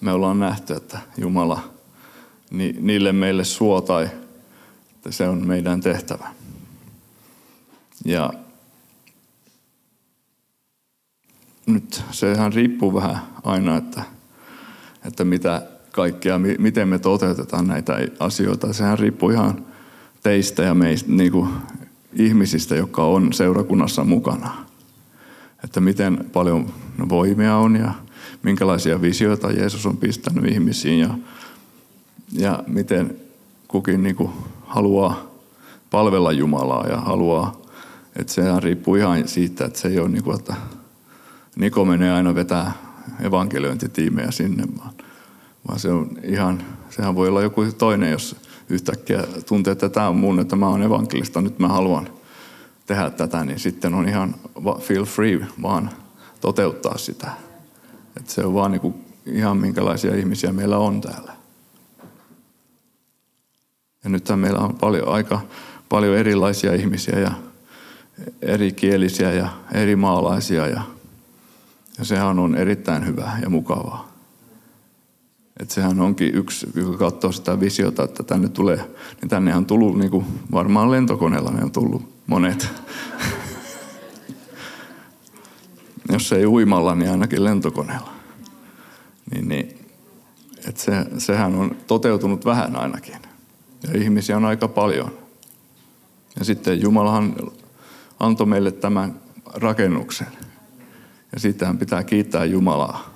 me 0.00 0.12
ollaan 0.12 0.38
nähty, 0.38 0.74
että 0.74 0.98
Jumala– 1.16 1.60
niin 2.50 2.86
niille 2.86 3.12
meille 3.12 3.44
suo 3.44 3.80
tai 3.80 4.08
että 4.94 5.12
se 5.12 5.28
on 5.28 5.46
meidän 5.46 5.80
tehtävä. 5.80 6.28
Ja 8.04 8.32
nyt 11.68 12.04
sehän 12.10 12.52
riippuu 12.52 12.94
vähän 12.94 13.18
aina, 13.44 13.76
että, 13.76 14.02
että 15.04 15.24
mitä 15.24 15.62
kaikkea, 15.92 16.40
miten 16.58 16.88
me 16.88 16.98
toteutetaan 16.98 17.66
näitä 17.66 17.98
asioita. 18.18 18.72
Sehän 18.72 18.98
riippuu 18.98 19.30
ihan 19.30 19.64
teistä 20.22 20.62
ja 20.62 20.74
meistä, 20.74 21.12
niin 21.12 21.32
kuin 21.32 21.48
ihmisistä, 22.12 22.76
jotka 22.76 23.04
on 23.04 23.32
seurakunnassa 23.32 24.04
mukana. 24.04 24.66
Että 25.64 25.80
miten 25.80 26.24
paljon 26.32 26.72
voimia 27.08 27.56
on 27.56 27.76
ja 27.76 27.94
minkälaisia 28.42 29.02
visioita 29.02 29.52
Jeesus 29.52 29.86
on 29.86 29.96
pistänyt 29.96 30.52
ihmisiin 30.52 31.00
ja 31.00 31.14
ja 32.32 32.64
miten 32.66 33.16
kukin 33.68 34.02
niin 34.02 34.16
kuin 34.16 34.30
haluaa 34.66 35.30
palvella 35.90 36.32
Jumalaa 36.32 36.86
ja 36.86 36.96
haluaa, 36.96 37.62
että 38.16 38.32
sehän 38.32 38.62
riippuu 38.62 38.94
ihan 38.94 39.28
siitä, 39.28 39.64
että 39.64 39.78
se 39.78 39.88
ei 39.88 39.98
ole 39.98 40.08
niin 40.08 40.24
kuin, 40.24 40.38
että 40.38 40.54
Niko 41.58 41.84
menee 41.84 42.12
aina 42.12 42.34
vetää 42.34 42.72
evankeliointitiimejä 43.20 44.30
sinne, 44.30 44.64
vaan, 44.78 44.94
vaan 45.68 45.78
se 45.78 45.92
on 45.92 46.10
ihan, 46.22 46.62
sehän 46.90 47.14
voi 47.14 47.28
olla 47.28 47.42
joku 47.42 47.64
toinen, 47.78 48.10
jos 48.10 48.36
yhtäkkiä 48.68 49.24
tuntee, 49.46 49.72
että 49.72 49.88
tämä 49.88 50.08
on 50.08 50.16
mun, 50.16 50.40
että 50.40 50.56
mä 50.56 50.68
oon 50.68 50.82
evankelista, 50.82 51.40
nyt 51.40 51.58
mä 51.58 51.68
haluan 51.68 52.08
tehdä 52.86 53.10
tätä, 53.10 53.44
niin 53.44 53.58
sitten 53.58 53.94
on 53.94 54.08
ihan 54.08 54.34
feel 54.80 55.04
free 55.04 55.46
vaan 55.62 55.90
toteuttaa 56.40 56.98
sitä. 56.98 57.30
Että 58.16 58.32
se 58.32 58.44
on 58.44 58.54
vaan 58.54 58.70
niin 58.70 58.80
kuin 58.80 58.94
ihan 59.26 59.56
minkälaisia 59.56 60.14
ihmisiä 60.14 60.52
meillä 60.52 60.78
on 60.78 61.00
täällä. 61.00 61.32
Ja 64.04 64.10
nythän 64.10 64.38
meillä 64.38 64.58
on 64.58 64.74
paljon, 64.74 65.08
aika 65.08 65.40
paljon 65.88 66.16
erilaisia 66.16 66.74
ihmisiä 66.74 67.18
ja 67.18 67.32
erikielisiä 68.42 69.32
ja 69.32 69.48
eri 69.72 69.96
maalaisia 69.96 70.66
ja, 70.66 70.82
ja 71.98 72.04
sehän 72.04 72.38
on 72.38 72.54
erittäin 72.54 73.06
hyvä 73.06 73.32
ja 73.42 73.50
mukavaa. 73.50 74.08
Että 75.60 75.74
sehän 75.74 76.00
onkin 76.00 76.34
yksi, 76.34 76.66
joka 76.74 76.98
katsoo 76.98 77.32
sitä 77.32 77.60
visiota, 77.60 78.04
että 78.04 78.22
tänne 78.22 78.48
tulee, 78.48 78.76
niin 79.20 79.28
tänne 79.28 79.56
on 79.56 79.66
tullut 79.66 79.98
niin 79.98 80.10
kuin 80.10 80.26
varmaan 80.52 80.90
lentokoneella 80.90 81.50
ne 81.50 81.64
on 81.64 81.72
tullut 81.72 82.14
monet. 82.26 82.68
Jos 86.12 86.32
ei 86.32 86.46
uimalla, 86.46 86.94
niin 86.94 87.10
ainakin 87.10 87.44
lentokoneella. 87.44 88.12
Niin, 89.34 89.48
niin, 89.48 89.78
että 90.68 90.80
se, 90.80 91.06
sehän 91.18 91.54
on 91.54 91.76
toteutunut 91.86 92.44
vähän 92.44 92.76
ainakin. 92.76 93.16
Ja 93.82 94.00
ihmisiä 94.00 94.36
on 94.36 94.44
aika 94.44 94.68
paljon. 94.68 95.10
Ja 96.38 96.44
sitten 96.44 96.80
Jumalahan 96.80 97.36
antoi 98.20 98.46
meille 98.46 98.72
tämän 98.72 99.20
rakennuksen. 99.54 100.26
Ja 101.32 101.40
siitähän 101.40 101.78
pitää 101.78 102.04
kiittää 102.04 102.44
Jumalaa. 102.44 103.14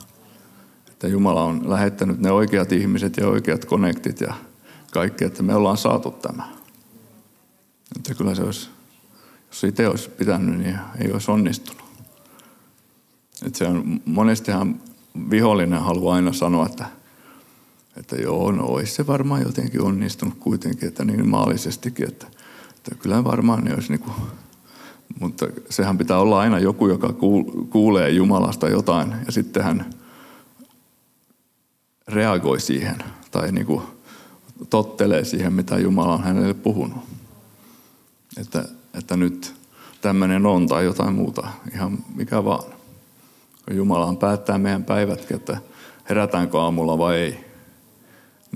Että 0.90 1.08
Jumala 1.08 1.44
on 1.44 1.70
lähettänyt 1.70 2.20
ne 2.20 2.30
oikeat 2.30 2.72
ihmiset 2.72 3.16
ja 3.16 3.28
oikeat 3.28 3.64
konektit 3.64 4.20
ja 4.20 4.34
kaikki, 4.90 5.24
että 5.24 5.42
me 5.42 5.54
ollaan 5.54 5.76
saatu 5.76 6.10
tämä. 6.10 6.48
Että 7.96 8.14
kyllä 8.14 8.34
se 8.34 8.42
olisi, 8.42 8.70
jos 9.50 9.64
itse 9.64 9.88
olisi 9.88 10.10
pitänyt, 10.10 10.58
niin 10.58 10.78
ei 10.98 11.12
olisi 11.12 11.30
onnistunut. 11.30 11.82
Että 13.46 13.58
se 13.58 13.66
on, 13.66 14.00
monestihan 14.04 14.80
vihollinen 15.30 15.82
haluaa 15.82 16.16
aina 16.16 16.32
sanoa, 16.32 16.66
että 16.66 16.86
että 17.96 18.16
joo, 18.16 18.52
no 18.52 18.64
olisi 18.64 18.94
se 18.94 19.06
varmaan 19.06 19.42
jotenkin 19.42 19.82
onnistunut 19.82 20.34
kuitenkin, 20.40 20.88
että 20.88 21.04
niin 21.04 21.28
maallisestikin, 21.28 22.08
että, 22.08 22.26
että 22.76 22.94
kyllä 22.94 23.24
varmaan 23.24 23.64
ne 23.64 23.74
olisi 23.74 23.92
niin 23.92 24.00
kuin, 24.00 24.14
mutta 25.22 25.46
sehän 25.70 25.98
pitää 25.98 26.18
olla 26.18 26.40
aina 26.40 26.58
joku, 26.58 26.88
joka 26.88 27.14
kuulee 27.70 28.10
Jumalasta 28.10 28.68
jotain 28.68 29.14
ja 29.26 29.32
sitten 29.32 29.64
hän 29.64 29.90
reagoi 32.08 32.60
siihen 32.60 32.96
tai 33.30 33.52
niin 33.52 33.66
kuin 33.66 33.82
tottelee 34.70 35.24
siihen, 35.24 35.52
mitä 35.52 35.78
Jumala 35.78 36.14
on 36.14 36.24
hänelle 36.24 36.54
puhunut. 36.54 36.98
Että, 38.40 38.64
että 38.94 39.16
nyt 39.16 39.54
tämmöinen 40.00 40.46
on 40.46 40.66
tai 40.66 40.84
jotain 40.84 41.14
muuta, 41.14 41.48
ihan 41.74 41.98
mikä 42.14 42.44
vaan. 42.44 42.64
Jumala 43.70 44.06
on 44.06 44.16
päättää 44.16 44.58
meidän 44.58 44.84
päivätkin, 44.84 45.36
että 45.36 45.56
herätäänkö 46.08 46.60
aamulla 46.60 46.98
vai 46.98 47.16
ei 47.16 47.44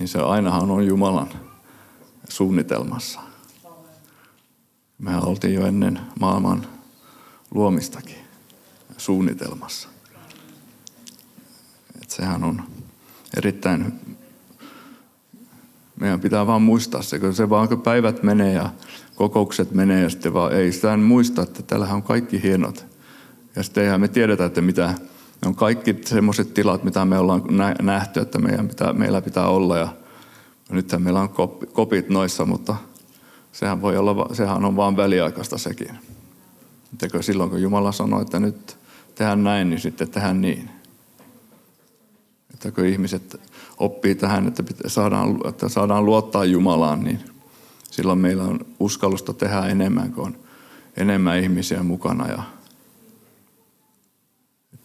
niin 0.00 0.09
se 0.09 0.18
ainahan 0.18 0.70
on 0.70 0.87
Jumalan 0.87 1.29
suunnitelmassa. 2.29 3.20
Mehän 4.98 5.24
oltiin 5.24 5.54
jo 5.54 5.66
ennen 5.66 6.00
maailman 6.20 6.66
luomistakin 7.54 8.16
suunnitelmassa. 8.96 9.88
Et 12.02 12.11
sehän 12.11 12.44
on 12.44 12.62
erittäin, 13.37 13.92
meidän 15.96 16.20
pitää 16.20 16.46
vaan 16.46 16.62
muistaa 16.62 17.02
se, 17.02 17.18
kun 17.18 17.35
se 17.35 17.50
vaan 17.50 17.68
kun 17.68 17.82
päivät 17.82 18.22
menee 18.22 18.52
ja 18.52 18.70
kokoukset 19.14 19.72
menee 19.72 20.02
ja 20.02 20.11
sitten 20.11 20.35
vaan 20.35 20.52
ei 20.52 20.72
sitä 20.72 20.96
muista, 20.96 21.42
että 21.42 21.62
täällähän 21.62 21.96
on 21.96 22.02
kaikki 22.02 22.42
hienot. 22.42 22.87
Ja 23.56 23.62
sitten 23.62 23.85
eihän 23.85 24.00
me 24.00 24.09
tiedetä, 24.09 24.44
että 24.44 24.61
mitä, 24.61 24.87
ne 25.42 25.48
on 25.48 25.54
kaikki 25.54 25.96
semmoiset 26.04 26.54
tilat, 26.54 26.85
mitä 26.85 27.04
me 27.04 27.18
ollaan 27.18 27.42
nähty, 27.82 28.20
että 28.20 28.38
meidän 28.38 28.68
pitää, 28.68 28.92
meillä 28.92 29.22
pitää 29.22 29.46
olla. 29.46 29.78
Ja 29.78 29.88
nythän 30.70 31.02
meillä 31.02 31.20
on 31.20 31.30
kopit 31.72 32.09
noissa, 32.09 32.44
mutta 32.44 32.76
sehän, 33.59 33.83
voi 33.83 33.97
olla, 33.97 34.35
sehän 34.35 34.64
on 34.64 34.77
vaan 34.77 34.97
väliaikaista 34.97 35.59
sekin. 35.59 35.99
Tekö 36.99 37.23
silloin, 37.23 37.51
kun 37.51 37.62
Jumala 37.62 37.92
sanoi, 37.92 38.23
että 38.23 38.40
nyt 38.40 38.79
tehdään 39.14 39.45
näin, 39.45 39.71
niin 39.71 39.81
sitten 39.81 40.11
tehdään 40.11 40.40
niin. 40.40 40.71
Että 42.55 42.71
kun 42.71 42.87
ihmiset 42.87 43.40
oppii 43.79 44.14
tähän, 44.14 44.49
että 44.49 44.62
saadaan, 44.87 45.40
että 45.49 45.69
saadaan 45.69 46.05
luottaa 46.05 46.45
Jumalaan, 46.45 47.05
niin 47.05 47.21
Silloin 47.97 48.19
meillä 48.19 48.42
on 48.42 48.66
uskallusta 48.81 49.33
tehdä 49.33 49.66
enemmän, 49.66 50.12
kun 50.12 50.25
on 50.25 50.37
enemmän 50.97 51.38
ihmisiä 51.38 51.83
mukana 51.83 52.29
ja 52.29 52.42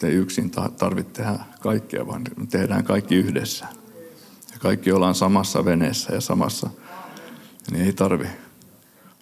ei 0.03 0.13
yksin 0.13 0.51
tarvitse 0.77 1.13
tehdä 1.13 1.39
kaikkea, 1.59 2.07
vaan 2.07 2.23
tehdään 2.49 2.83
kaikki 2.83 3.15
yhdessä. 3.15 3.67
Ja 4.51 4.59
kaikki 4.59 4.91
ollaan 4.91 5.15
samassa 5.15 5.65
veneessä 5.65 6.13
ja 6.13 6.21
samassa, 6.21 6.69
niin 7.71 7.85
ei 7.85 7.93
tarvi 7.93 8.27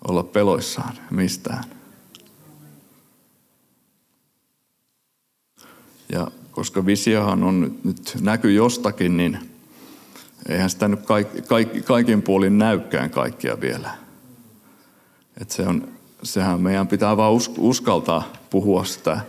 olla 0.07 0.23
peloissaan 0.23 0.93
mistään. 1.11 1.63
Ja 6.11 6.27
koska 6.51 6.85
visiohan 6.85 7.43
on 7.43 7.75
nyt, 7.83 8.17
näky 8.21 8.53
jostakin, 8.53 9.17
niin 9.17 9.39
eihän 10.49 10.69
sitä 10.69 10.87
nyt 10.87 11.05
kaik, 11.05 11.27
kaik, 11.47 11.85
kaikin 11.85 12.21
puolin 12.21 12.57
näykään 12.57 13.09
kaikkia 13.09 13.61
vielä. 13.61 13.91
Et 15.41 15.51
se 15.51 15.61
on, 15.61 15.87
sehän 16.23 16.61
meidän 16.61 16.87
pitää 16.87 17.17
vaan 17.17 17.33
uskaltaa 17.57 18.33
puhua 18.49 18.85
sitä, 18.85 19.21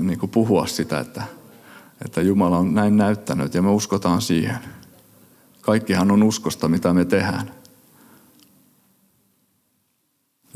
niin 0.00 0.18
kuin 0.18 0.30
puhua 0.30 0.66
sitä, 0.66 1.00
että, 1.00 1.22
että 2.04 2.22
Jumala 2.22 2.58
on 2.58 2.74
näin 2.74 2.96
näyttänyt 2.96 3.54
ja 3.54 3.62
me 3.62 3.70
uskotaan 3.70 4.22
siihen. 4.22 4.58
Kaikkihan 5.60 6.10
on 6.10 6.22
uskosta, 6.22 6.68
mitä 6.68 6.92
me 6.92 7.04
tehdään. 7.04 7.50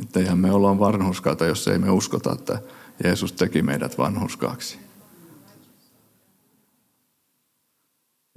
Että 0.03 0.21
eihän 0.21 0.39
me 0.39 0.53
olla 0.53 0.79
vanhuskaita, 0.79 1.47
jos 1.47 1.69
ei 1.69 1.79
me 1.79 1.91
uskota, 1.91 2.33
että 2.33 2.63
Jeesus 3.05 3.33
teki 3.33 3.63
meidät 3.63 3.99
vanhuskaaksi. 3.99 4.79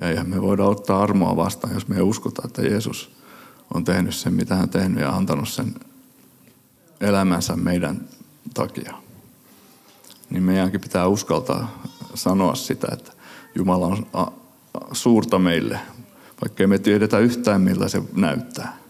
Ja 0.02 0.10
eihän 0.10 0.30
me 0.30 0.41
voida 0.41 0.65
ottaa 0.65 1.04
armoa 1.04 1.36
vastaan, 1.36 1.73
jos 1.73 1.88
me 1.88 1.95
ei 1.95 2.02
uskota, 2.02 2.41
että 2.45 2.62
Jeesus 2.62 3.12
on 3.73 3.84
tehnyt 3.84 4.15
sen, 4.15 4.34
mitä 4.34 4.56
hän 4.56 4.69
tehnyt 4.69 5.02
ja 5.02 5.10
antanut 5.10 5.49
sen 5.49 5.76
elämänsä 7.02 7.56
meidän 7.56 8.08
takia. 8.54 8.93
Niin 10.30 10.43
meidänkin 10.43 10.82
pitää 10.82 11.08
uskaltaa 11.08 11.84
sanoa 12.13 12.56
sitä, 12.56 12.88
että 12.91 13.12
Jumala 13.56 13.88
on 13.88 14.08
suurta 14.91 15.39
meille, 15.39 15.80
vaikka 16.41 16.67
me 16.67 16.80
tiedetä 16.80 17.19
yhtään, 17.19 17.62
miltä 17.62 17.88
se 17.88 18.04
näyttää. 18.15 18.83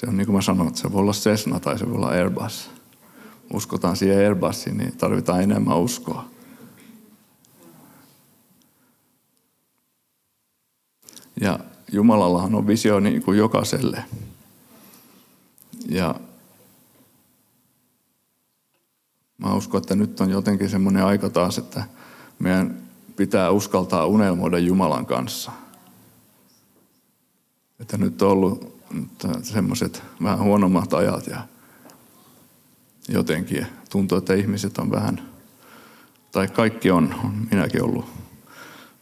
Se 0.00 0.06
on 0.06 0.16
niin 0.16 0.26
kuin 0.26 0.36
mä 0.36 0.42
sanoin, 0.42 0.68
että 0.68 0.80
se 0.80 0.92
voi 0.92 1.00
olla 1.00 1.12
Cessna 1.12 1.60
tai 1.60 1.78
se 1.78 1.86
voi 1.86 1.94
olla 1.94 2.08
Airbus. 2.08 2.70
Uskotaan 3.52 3.96
siihen 3.96 4.18
Airbusiin, 4.18 4.78
niin 4.78 4.96
tarvitaan 4.96 5.42
enemmän 5.42 5.78
uskoa. 5.78 6.24
Ja 11.40 11.58
Jumalallahan 11.92 12.54
on 12.54 12.66
visio 12.66 13.00
niin 13.00 13.22
kuin 13.22 13.38
jokaiselle. 13.38 14.04
Ja 15.88 16.14
mä 19.38 19.54
uskon, 19.54 19.78
että 19.78 19.94
nyt 19.94 20.20
on 20.20 20.30
jotenkin 20.30 20.70
semmoinen 20.70 21.04
aika 21.04 21.30
taas, 21.30 21.58
että 21.58 21.84
meidän 22.38 22.82
pitää 23.16 23.50
uskaltaa 23.50 24.06
unelmoida 24.06 24.58
Jumalan 24.58 25.06
kanssa. 25.06 25.52
Että 27.80 27.98
nyt 27.98 28.22
on 28.22 28.30
ollut 28.30 28.77
semmoiset 29.42 30.02
vähän 30.22 30.38
huonommat 30.38 30.94
ajat 30.94 31.26
ja 31.26 31.40
jotenkin 33.08 33.66
tuntuu, 33.90 34.18
että 34.18 34.34
ihmiset 34.34 34.78
on 34.78 34.90
vähän, 34.90 35.28
tai 36.32 36.48
kaikki 36.48 36.90
on, 36.90 37.14
on 37.24 37.46
minäkin 37.50 37.82
ollut 37.82 38.04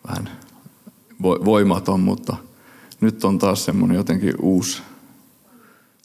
vähän 0.08 0.30
voimaton, 1.22 2.00
mutta 2.00 2.36
nyt 3.00 3.24
on 3.24 3.38
taas 3.38 3.64
semmoinen 3.64 3.96
jotenkin 3.96 4.34
uusi 4.40 4.82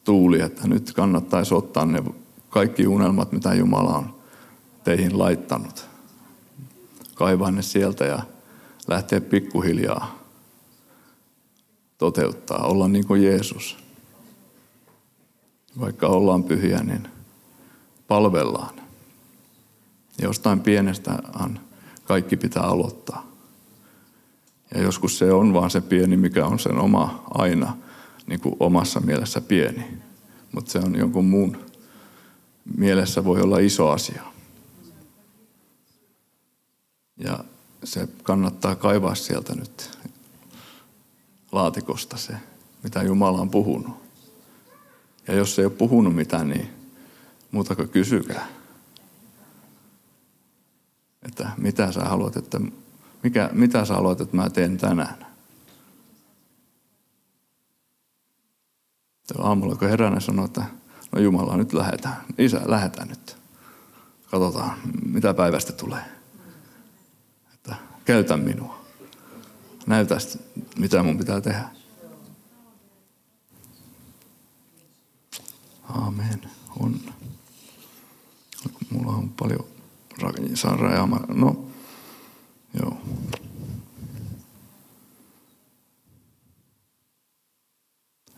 tuuli, 0.04 0.40
että 0.40 0.68
nyt 0.68 0.92
kannattaisi 0.92 1.54
ottaa 1.54 1.86
ne 1.86 2.02
kaikki 2.50 2.86
unelmat, 2.86 3.32
mitä 3.32 3.54
Jumala 3.54 3.98
on 3.98 4.14
teihin 4.84 5.18
laittanut. 5.18 5.86
Kaivaa 7.14 7.50
ne 7.50 7.62
sieltä 7.62 8.04
ja 8.04 8.22
lähteä 8.88 9.20
pikkuhiljaa 9.20 10.21
toteuttaa, 12.02 12.66
olla 12.66 12.88
niin 12.88 13.06
kuin 13.06 13.22
Jeesus. 13.22 13.76
Vaikka 15.80 16.06
ollaan 16.06 16.44
pyhiä, 16.44 16.82
niin 16.82 17.08
palvellaan. 18.08 18.74
Ja 20.18 20.24
jostain 20.24 20.60
pienestähän 20.60 21.60
kaikki 22.04 22.36
pitää 22.36 22.62
aloittaa. 22.62 23.26
Ja 24.74 24.82
joskus 24.82 25.18
se 25.18 25.32
on 25.32 25.52
vaan 25.52 25.70
se 25.70 25.80
pieni, 25.80 26.16
mikä 26.16 26.46
on 26.46 26.58
sen 26.58 26.78
oma 26.78 27.24
aina 27.30 27.76
niin 28.26 28.40
kuin 28.40 28.56
omassa 28.60 29.00
mielessä 29.00 29.40
pieni. 29.40 29.98
Mutta 30.52 30.70
se 30.70 30.78
on 30.78 30.96
jonkun 30.96 31.24
muun 31.24 31.56
mielessä 32.76 33.24
voi 33.24 33.40
olla 33.40 33.58
iso 33.58 33.88
asia. 33.88 34.22
Ja 37.16 37.44
se 37.84 38.08
kannattaa 38.22 38.76
kaivaa 38.76 39.14
sieltä 39.14 39.54
nyt 39.54 39.98
laatikosta 41.52 42.16
se, 42.16 42.34
mitä 42.82 43.02
Jumala 43.02 43.40
on 43.40 43.50
puhunut. 43.50 44.02
Ja 45.28 45.34
jos 45.34 45.58
ei 45.58 45.64
ole 45.64 45.72
puhunut 45.72 46.14
mitään, 46.14 46.48
niin 46.48 46.68
muuta 47.50 47.76
kuin 47.76 47.88
kysykää. 47.88 48.46
Että 51.22 51.50
mitä 51.56 51.92
sä 51.92 52.00
haluat, 52.00 52.36
että 52.36 52.60
mikä, 53.22 53.50
mitä 53.52 53.84
sä 53.84 53.94
haluat, 53.94 54.20
että 54.20 54.36
mä 54.36 54.50
teen 54.50 54.78
tänään? 54.78 55.26
Aamulla 59.38 59.76
kun 59.76 59.88
herään 59.88 60.20
sanoo, 60.20 60.44
että 60.44 60.64
no 61.12 61.20
Jumala, 61.20 61.56
nyt 61.56 61.72
lähetään. 61.72 62.16
Isä, 62.38 62.60
lähetään 62.64 63.08
nyt. 63.08 63.36
Katsotaan, 64.30 64.78
mitä 65.06 65.34
päivästä 65.34 65.72
tulee. 65.72 66.04
Että 67.54 67.74
käytä 68.04 68.36
minua. 68.36 68.81
Näytä, 69.92 70.16
mitä 70.78 71.02
mun 71.02 71.18
pitää 71.18 71.40
tehdä. 71.40 71.68
Aamen. 75.82 76.50
On. 76.80 77.00
Mulla 78.90 79.12
on 79.12 79.28
paljon 79.28 79.64
saan. 80.54 80.78
No, 81.28 81.68
Joo. 82.80 82.96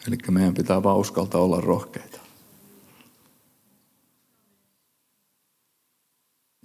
Eli 0.08 0.16
meidän 0.30 0.54
pitää 0.54 0.82
vaan 0.82 0.98
uskaltaa 0.98 1.40
olla 1.40 1.60
rohkeita. 1.60 2.20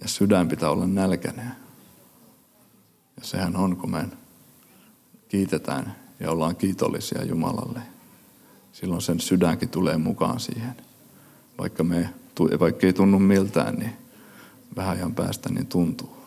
Ja 0.00 0.08
sydän 0.08 0.48
pitää 0.48 0.70
olla 0.70 0.86
nälkäinen. 0.86 1.52
Ja 3.16 3.24
sehän 3.24 3.56
on, 3.56 3.76
kun 3.76 3.90
me 3.90 4.08
kiitetään 5.30 5.96
ja 6.20 6.30
ollaan 6.30 6.56
kiitollisia 6.56 7.24
Jumalalle. 7.24 7.82
Silloin 8.72 9.02
sen 9.02 9.20
sydänkin 9.20 9.68
tulee 9.68 9.96
mukaan 9.96 10.40
siihen. 10.40 10.76
Vaikka, 11.58 11.84
me, 11.84 12.14
vaikka 12.60 12.86
ei 12.86 12.92
tunnu 12.92 13.18
miltään, 13.18 13.74
niin 13.74 13.92
vähän 14.76 14.96
ajan 14.96 15.14
päästä 15.14 15.48
niin 15.48 15.66
tuntuu. 15.66 16.20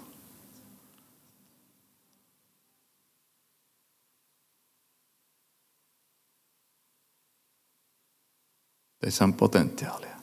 Teissä 9.00 9.24
on 9.24 9.34
potentiaalia. 9.34 10.18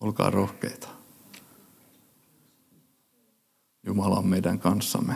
Olkaa 0.00 0.30
rohkeita. 0.30 0.95
Jumala 3.86 4.16
on 4.16 4.26
meidän 4.26 4.58
kanssamme. 4.58 5.14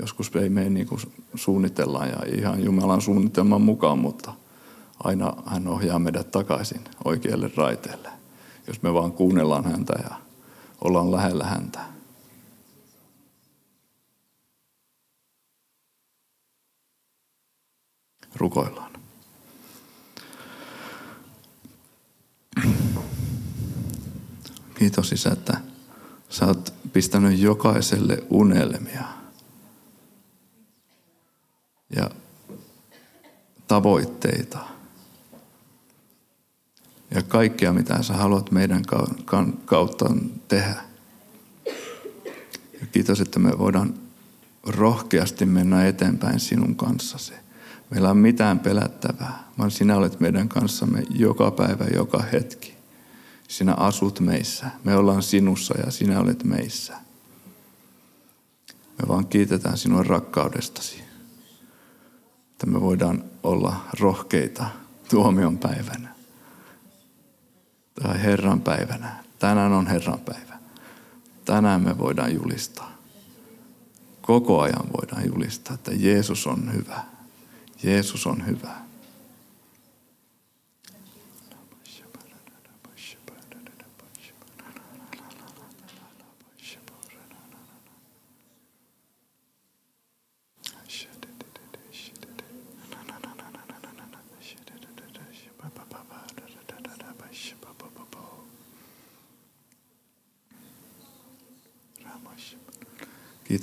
Joskus 0.00 0.36
ei 0.36 0.48
me 0.48 0.70
niin 0.70 0.86
kuin 0.86 1.00
suunnitellaan 1.34 2.08
ja 2.08 2.16
ihan 2.36 2.64
Jumalan 2.64 3.02
suunnitelman 3.02 3.62
mukaan, 3.62 3.98
mutta 3.98 4.34
aina 5.04 5.34
hän 5.46 5.68
ohjaa 5.68 5.98
meidät 5.98 6.30
takaisin 6.30 6.80
oikealle 7.04 7.50
raiteelle, 7.56 8.08
jos 8.66 8.82
me 8.82 8.94
vaan 8.94 9.12
kuunnellaan 9.12 9.64
häntä 9.64 9.92
ja 10.02 10.16
ollaan 10.80 11.12
lähellä 11.12 11.44
häntä. 11.44 11.80
Rukoillaan. 18.34 18.92
Kiitos 24.74 25.12
Isä, 25.12 25.30
että 25.30 25.71
sä 26.32 26.46
oot 26.46 26.74
pistänyt 26.92 27.38
jokaiselle 27.38 28.24
unelmia. 28.30 29.04
Ja 31.96 32.10
tavoitteita. 33.68 34.58
Ja 37.10 37.22
kaikkea, 37.22 37.72
mitä 37.72 38.02
sä 38.02 38.14
haluat 38.14 38.50
meidän 38.50 38.82
kautta 39.64 40.10
tehdä. 40.48 40.82
Ja 42.80 42.86
Kiitos, 42.92 43.20
että 43.20 43.38
me 43.38 43.58
voidaan 43.58 43.94
rohkeasti 44.66 45.46
mennä 45.46 45.86
eteenpäin 45.86 46.40
sinun 46.40 46.76
kanssasi. 46.76 47.32
Meillä 47.90 48.10
on 48.10 48.16
mitään 48.16 48.58
pelättävää, 48.58 49.44
vaan 49.58 49.70
sinä 49.70 49.96
olet 49.96 50.20
meidän 50.20 50.48
kanssamme 50.48 51.02
joka 51.10 51.50
päivä, 51.50 51.84
joka 51.84 52.22
hetki. 52.32 52.81
Sinä 53.52 53.74
asut 53.74 54.20
meissä. 54.20 54.66
Me 54.84 54.96
ollaan 54.96 55.22
sinussa 55.22 55.74
ja 55.84 55.90
sinä 55.90 56.20
olet 56.20 56.44
meissä. 56.44 56.96
Me 58.98 59.08
vaan 59.08 59.26
kiitetään 59.26 59.78
sinua 59.78 60.02
rakkaudestasi. 60.02 61.02
Että 62.52 62.66
me 62.66 62.80
voidaan 62.80 63.24
olla 63.42 63.76
rohkeita 64.00 64.66
tuomion 65.10 65.58
päivänä. 65.58 66.14
Tai 68.02 68.22
Herran 68.22 68.60
päivänä. 68.60 69.24
Tänään 69.38 69.72
on 69.72 69.86
Herran 69.86 70.20
päivä. 70.20 70.58
Tänään 71.44 71.82
me 71.82 71.98
voidaan 71.98 72.34
julistaa. 72.34 72.92
Koko 74.22 74.60
ajan 74.60 74.88
voidaan 75.00 75.26
julistaa, 75.26 75.74
että 75.74 75.90
Jeesus 75.94 76.46
on 76.46 76.72
hyvä. 76.72 77.00
Jeesus 77.82 78.26
on 78.26 78.46
hyvä. 78.46 78.91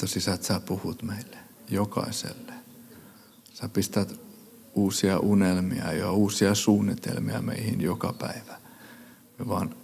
Kiitos 0.09 0.23
Isä, 0.23 0.33
että 0.33 0.47
sä 0.47 0.59
puhut 0.59 1.03
meille, 1.03 1.37
jokaiselle. 1.69 2.53
Sä 3.53 3.69
pistät 3.69 4.19
uusia 4.73 5.19
unelmia 5.19 5.93
ja 5.93 6.11
uusia 6.11 6.55
suunnitelmia 6.55 7.41
meihin 7.41 7.81
joka 7.81 8.13
päivä. 8.13 8.59
Me 9.39 9.47
vaan 9.47 9.75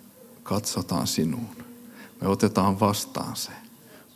katsotaan 0.44 1.08
sinuun. 1.08 1.56
Me 2.22 2.28
otetaan 2.28 2.80
vastaan 2.80 3.36
se. 3.36 3.52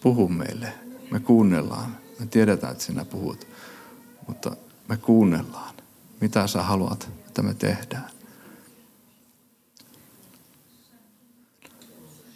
Puhu 0.01 0.27
meille. 0.27 0.73
Me 1.11 1.19
kuunnellaan. 1.19 1.97
Me 2.19 2.25
tiedetään, 2.25 2.71
että 2.71 2.83
sinä 2.83 3.05
puhut. 3.05 3.47
Mutta 4.27 4.55
me 4.87 4.97
kuunnellaan. 4.97 5.75
Mitä 6.21 6.47
sä 6.47 6.63
haluat, 6.63 7.09
että 7.27 7.41
me 7.41 7.53
tehdään. 7.53 8.09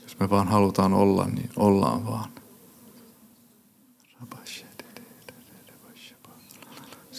Jos 0.04 0.20
me 0.20 0.30
vaan 0.30 0.48
halutaan 0.48 0.94
olla, 0.94 1.26
niin 1.26 1.50
ollaan 1.56 2.06
vaan. 2.06 2.43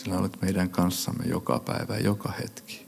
Sinä 0.04 0.18
olet 0.18 0.42
meidän 0.42 0.70
kanssamme 0.70 1.24
joka 1.24 1.58
päivä, 1.58 1.98
joka 1.98 2.32
hetki. 2.32 2.86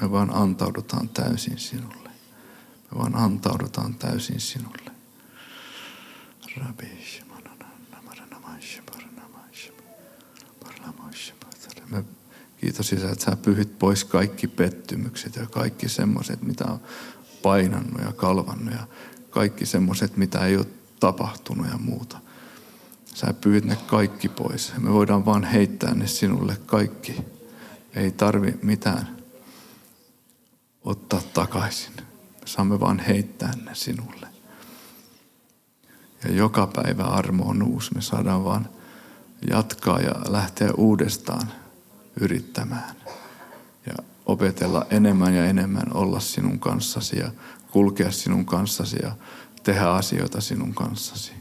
Me 0.00 0.10
vaan 0.10 0.34
antaudutaan 0.34 1.08
täysin 1.08 1.58
sinulle. 1.58 2.10
Me 2.90 2.98
vaan 2.98 3.16
antaudutaan 3.16 3.94
täysin 3.94 4.40
sinulle. 4.40 4.90
Me 6.56 6.86
Kiitos 12.72 12.92
Isä, 12.92 13.10
että 13.10 13.24
sä 13.24 13.36
pyhit 13.36 13.78
pois 13.78 14.04
kaikki 14.04 14.48
pettymykset 14.48 15.36
ja 15.36 15.46
kaikki 15.46 15.88
semmoiset, 15.88 16.42
mitä 16.42 16.64
on 16.64 16.80
painannut 17.42 18.02
ja 18.02 18.12
kalvannut 18.12 18.74
ja 18.74 18.86
kaikki 19.30 19.66
semmoiset, 19.66 20.16
mitä 20.16 20.46
ei 20.46 20.56
ole 20.56 20.66
tapahtunut 21.00 21.66
ja 21.66 21.78
muuta. 21.78 22.18
Sä 23.14 23.34
pyyhit 23.40 23.64
ne 23.64 23.76
kaikki 23.86 24.28
pois. 24.28 24.72
Me 24.78 24.92
voidaan 24.92 25.24
vaan 25.24 25.44
heittää 25.44 25.94
ne 25.94 26.06
sinulle 26.06 26.56
kaikki. 26.66 27.16
Ei 27.94 28.10
tarvi 28.12 28.58
mitään 28.62 29.16
ottaa 30.84 31.20
takaisin. 31.34 31.96
Me 32.40 32.46
saamme 32.46 32.80
vaan 32.80 32.98
heittää 32.98 33.52
ne 33.64 33.74
sinulle. 33.74 34.26
Ja 36.24 36.32
joka 36.32 36.66
päivä 36.66 37.04
armo 37.04 37.44
on 37.44 37.62
uusi. 37.62 37.94
Me 37.94 38.02
saadaan 38.02 38.44
vaan 38.44 38.68
jatkaa 39.50 40.00
ja 40.00 40.14
lähteä 40.28 40.70
uudestaan 40.76 41.61
yrittämään 42.20 42.96
ja 43.86 43.94
opetella 44.26 44.86
enemmän 44.90 45.34
ja 45.34 45.46
enemmän 45.46 45.94
olla 45.94 46.20
sinun 46.20 46.58
kanssasi 46.58 47.18
ja 47.18 47.30
kulkea 47.70 48.10
sinun 48.10 48.44
kanssasi 48.46 48.96
ja 49.02 49.12
tehdä 49.62 49.90
asioita 49.90 50.40
sinun 50.40 50.74
kanssasi. 50.74 51.32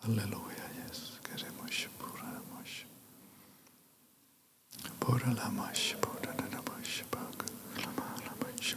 Halleluja, 0.00 0.64
Jeesus. 0.78 1.20
Pura 5.00 5.32
la 5.36 5.50
mash, 5.50 5.96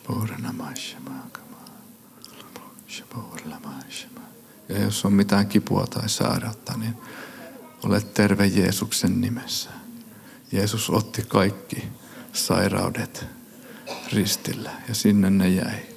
pura 0.03 0.35
la 0.43 0.63
mash, 3.59 4.07
ja 4.69 4.79
jos 4.81 5.05
on 5.05 5.13
mitään 5.13 5.42
kipua 5.53 5.87
tai 5.87 6.09
sairautta, 6.09 6.77
niin 6.77 6.97
olet 7.83 8.13
terve 8.13 8.47
Jeesuksen 8.47 9.21
nimessä. 9.21 9.69
Jeesus 10.51 10.89
otti 10.89 11.21
kaikki 11.27 11.87
sairaudet 12.33 13.25
ristillä 14.13 14.71
ja 14.87 14.95
sinne 14.95 15.29
ne 15.29 15.49
jäi. 15.49 15.93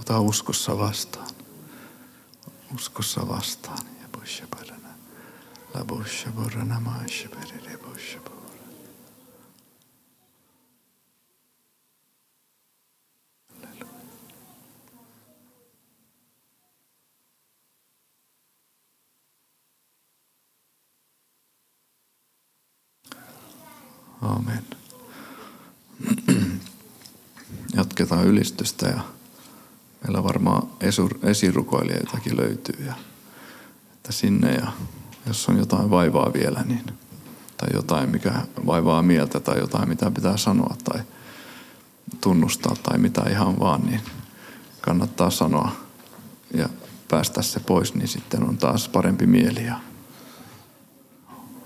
Ota 0.00 0.20
uskossa 0.20 0.78
vastaan. 0.78 1.28
Uskossa 2.74 3.28
vastaan. 3.28 3.86
La 5.74 5.84
boscia 5.84 6.32
borra 6.32 6.64
namasha 6.64 7.28
perere 7.28 7.78
boscia 7.78 8.31
borra. 24.32 24.52
Amen. 24.52 24.64
Jatketaan 27.76 28.26
ylistystä 28.26 28.86
ja 28.86 29.00
meillä 30.02 30.24
varmaan 30.24 30.68
esirukoilijoitakin 31.22 32.36
löytyy. 32.36 32.86
Ja, 32.86 32.94
että 33.92 34.12
sinne 34.12 34.54
ja 34.54 34.72
jos 35.26 35.48
on 35.48 35.58
jotain 35.58 35.90
vaivaa 35.90 36.32
vielä, 36.32 36.62
niin, 36.62 36.84
tai 37.56 37.68
jotain, 37.74 38.10
mikä 38.10 38.32
vaivaa 38.66 39.02
mieltä, 39.02 39.40
tai 39.40 39.58
jotain, 39.58 39.88
mitä 39.88 40.10
pitää 40.10 40.36
sanoa 40.36 40.76
tai 40.84 41.02
tunnustaa, 42.20 42.76
tai 42.82 42.98
mitä 42.98 43.22
ihan 43.30 43.58
vaan, 43.58 43.86
niin 43.86 44.00
kannattaa 44.80 45.30
sanoa 45.30 45.72
ja 46.54 46.68
päästä 47.08 47.42
se 47.42 47.60
pois, 47.60 47.94
niin 47.94 48.08
sitten 48.08 48.44
on 48.44 48.58
taas 48.58 48.88
parempi 48.88 49.26
mieli 49.26 49.64
ja 49.64 49.80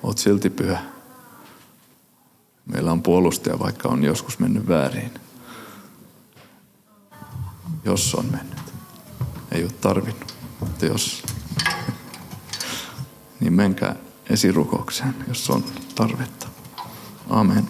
oot 0.02 0.18
silti 0.18 0.50
pyhä. 0.50 0.95
Meillä 2.66 2.92
on 2.92 3.02
puolustaja, 3.02 3.58
vaikka 3.58 3.88
on 3.88 4.04
joskus 4.04 4.38
mennyt 4.38 4.68
väärin. 4.68 5.10
Jos 7.84 8.14
on 8.14 8.24
mennyt. 8.24 8.60
Ei 9.52 9.62
ole 9.62 9.72
tarvinnut. 9.80 10.34
Mutta 10.60 10.86
jos 10.86 11.22
niin 13.40 13.52
menkää 13.52 13.96
esirukoukseen, 14.30 15.14
jos 15.28 15.50
on 15.50 15.64
tarvetta. 15.94 16.46
Amen. 17.30 17.68